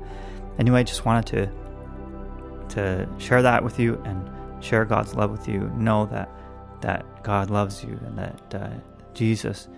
anyway, 0.59 0.81
I 0.81 0.85
just 0.85 1.05
wanted 1.05 1.27
to 1.27 1.63
to 2.69 3.07
share 3.19 3.43
that 3.43 3.63
with 3.63 3.79
you 3.79 4.01
and 4.07 4.65
share 4.65 4.87
God's 4.87 5.15
love 5.15 5.31
with 5.31 5.47
you. 5.49 5.71
Know 5.77 6.07
that 6.07 6.31
that 6.81 7.23
God 7.23 7.51
loves 7.51 7.85
you 7.85 7.99
and 8.07 8.19
that 8.19 8.55
uh, 8.55 8.71
Jesus 9.15 9.69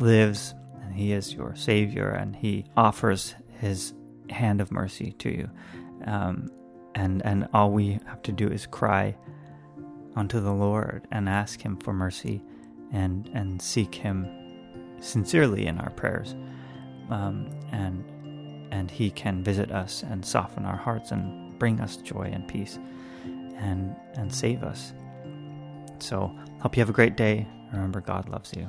lives 0.00 0.54
and 0.82 0.94
He 0.94 1.12
is 1.12 1.32
your 1.34 1.54
Savior 1.54 2.08
and 2.08 2.34
He 2.34 2.64
offers 2.76 3.34
His 3.60 3.94
hand 4.30 4.60
of 4.60 4.72
mercy 4.72 5.12
to 5.18 5.30
you. 5.30 5.50
Um, 6.06 6.50
and 6.94 7.24
and 7.24 7.48
all 7.54 7.70
we 7.70 7.98
have 8.06 8.22
to 8.22 8.32
do 8.32 8.48
is 8.48 8.66
cry 8.66 9.16
unto 10.16 10.40
the 10.40 10.52
Lord 10.52 11.06
and 11.10 11.28
ask 11.28 11.60
Him 11.60 11.76
for 11.78 11.92
mercy 11.92 12.42
and, 12.92 13.28
and 13.32 13.60
seek 13.60 13.94
Him 13.94 14.26
sincerely 15.00 15.66
in 15.66 15.78
our 15.78 15.90
prayers. 15.90 16.34
Um, 17.10 17.50
and 17.72 18.04
and 18.72 18.90
He 18.90 19.10
can 19.10 19.42
visit 19.42 19.70
us 19.70 20.02
and 20.02 20.24
soften 20.24 20.64
our 20.64 20.76
hearts 20.76 21.10
and 21.10 21.58
bring 21.58 21.80
us 21.80 21.96
joy 21.96 22.30
and 22.32 22.46
peace 22.48 22.78
and, 23.56 23.94
and 24.14 24.34
save 24.34 24.62
us. 24.62 24.92
So, 25.98 26.36
hope 26.60 26.76
you 26.76 26.80
have 26.80 26.90
a 26.90 26.94
great 26.94 27.16
day. 27.16 27.46
Remember, 27.72 28.00
God 28.00 28.28
loves 28.28 28.52
you. 28.56 28.68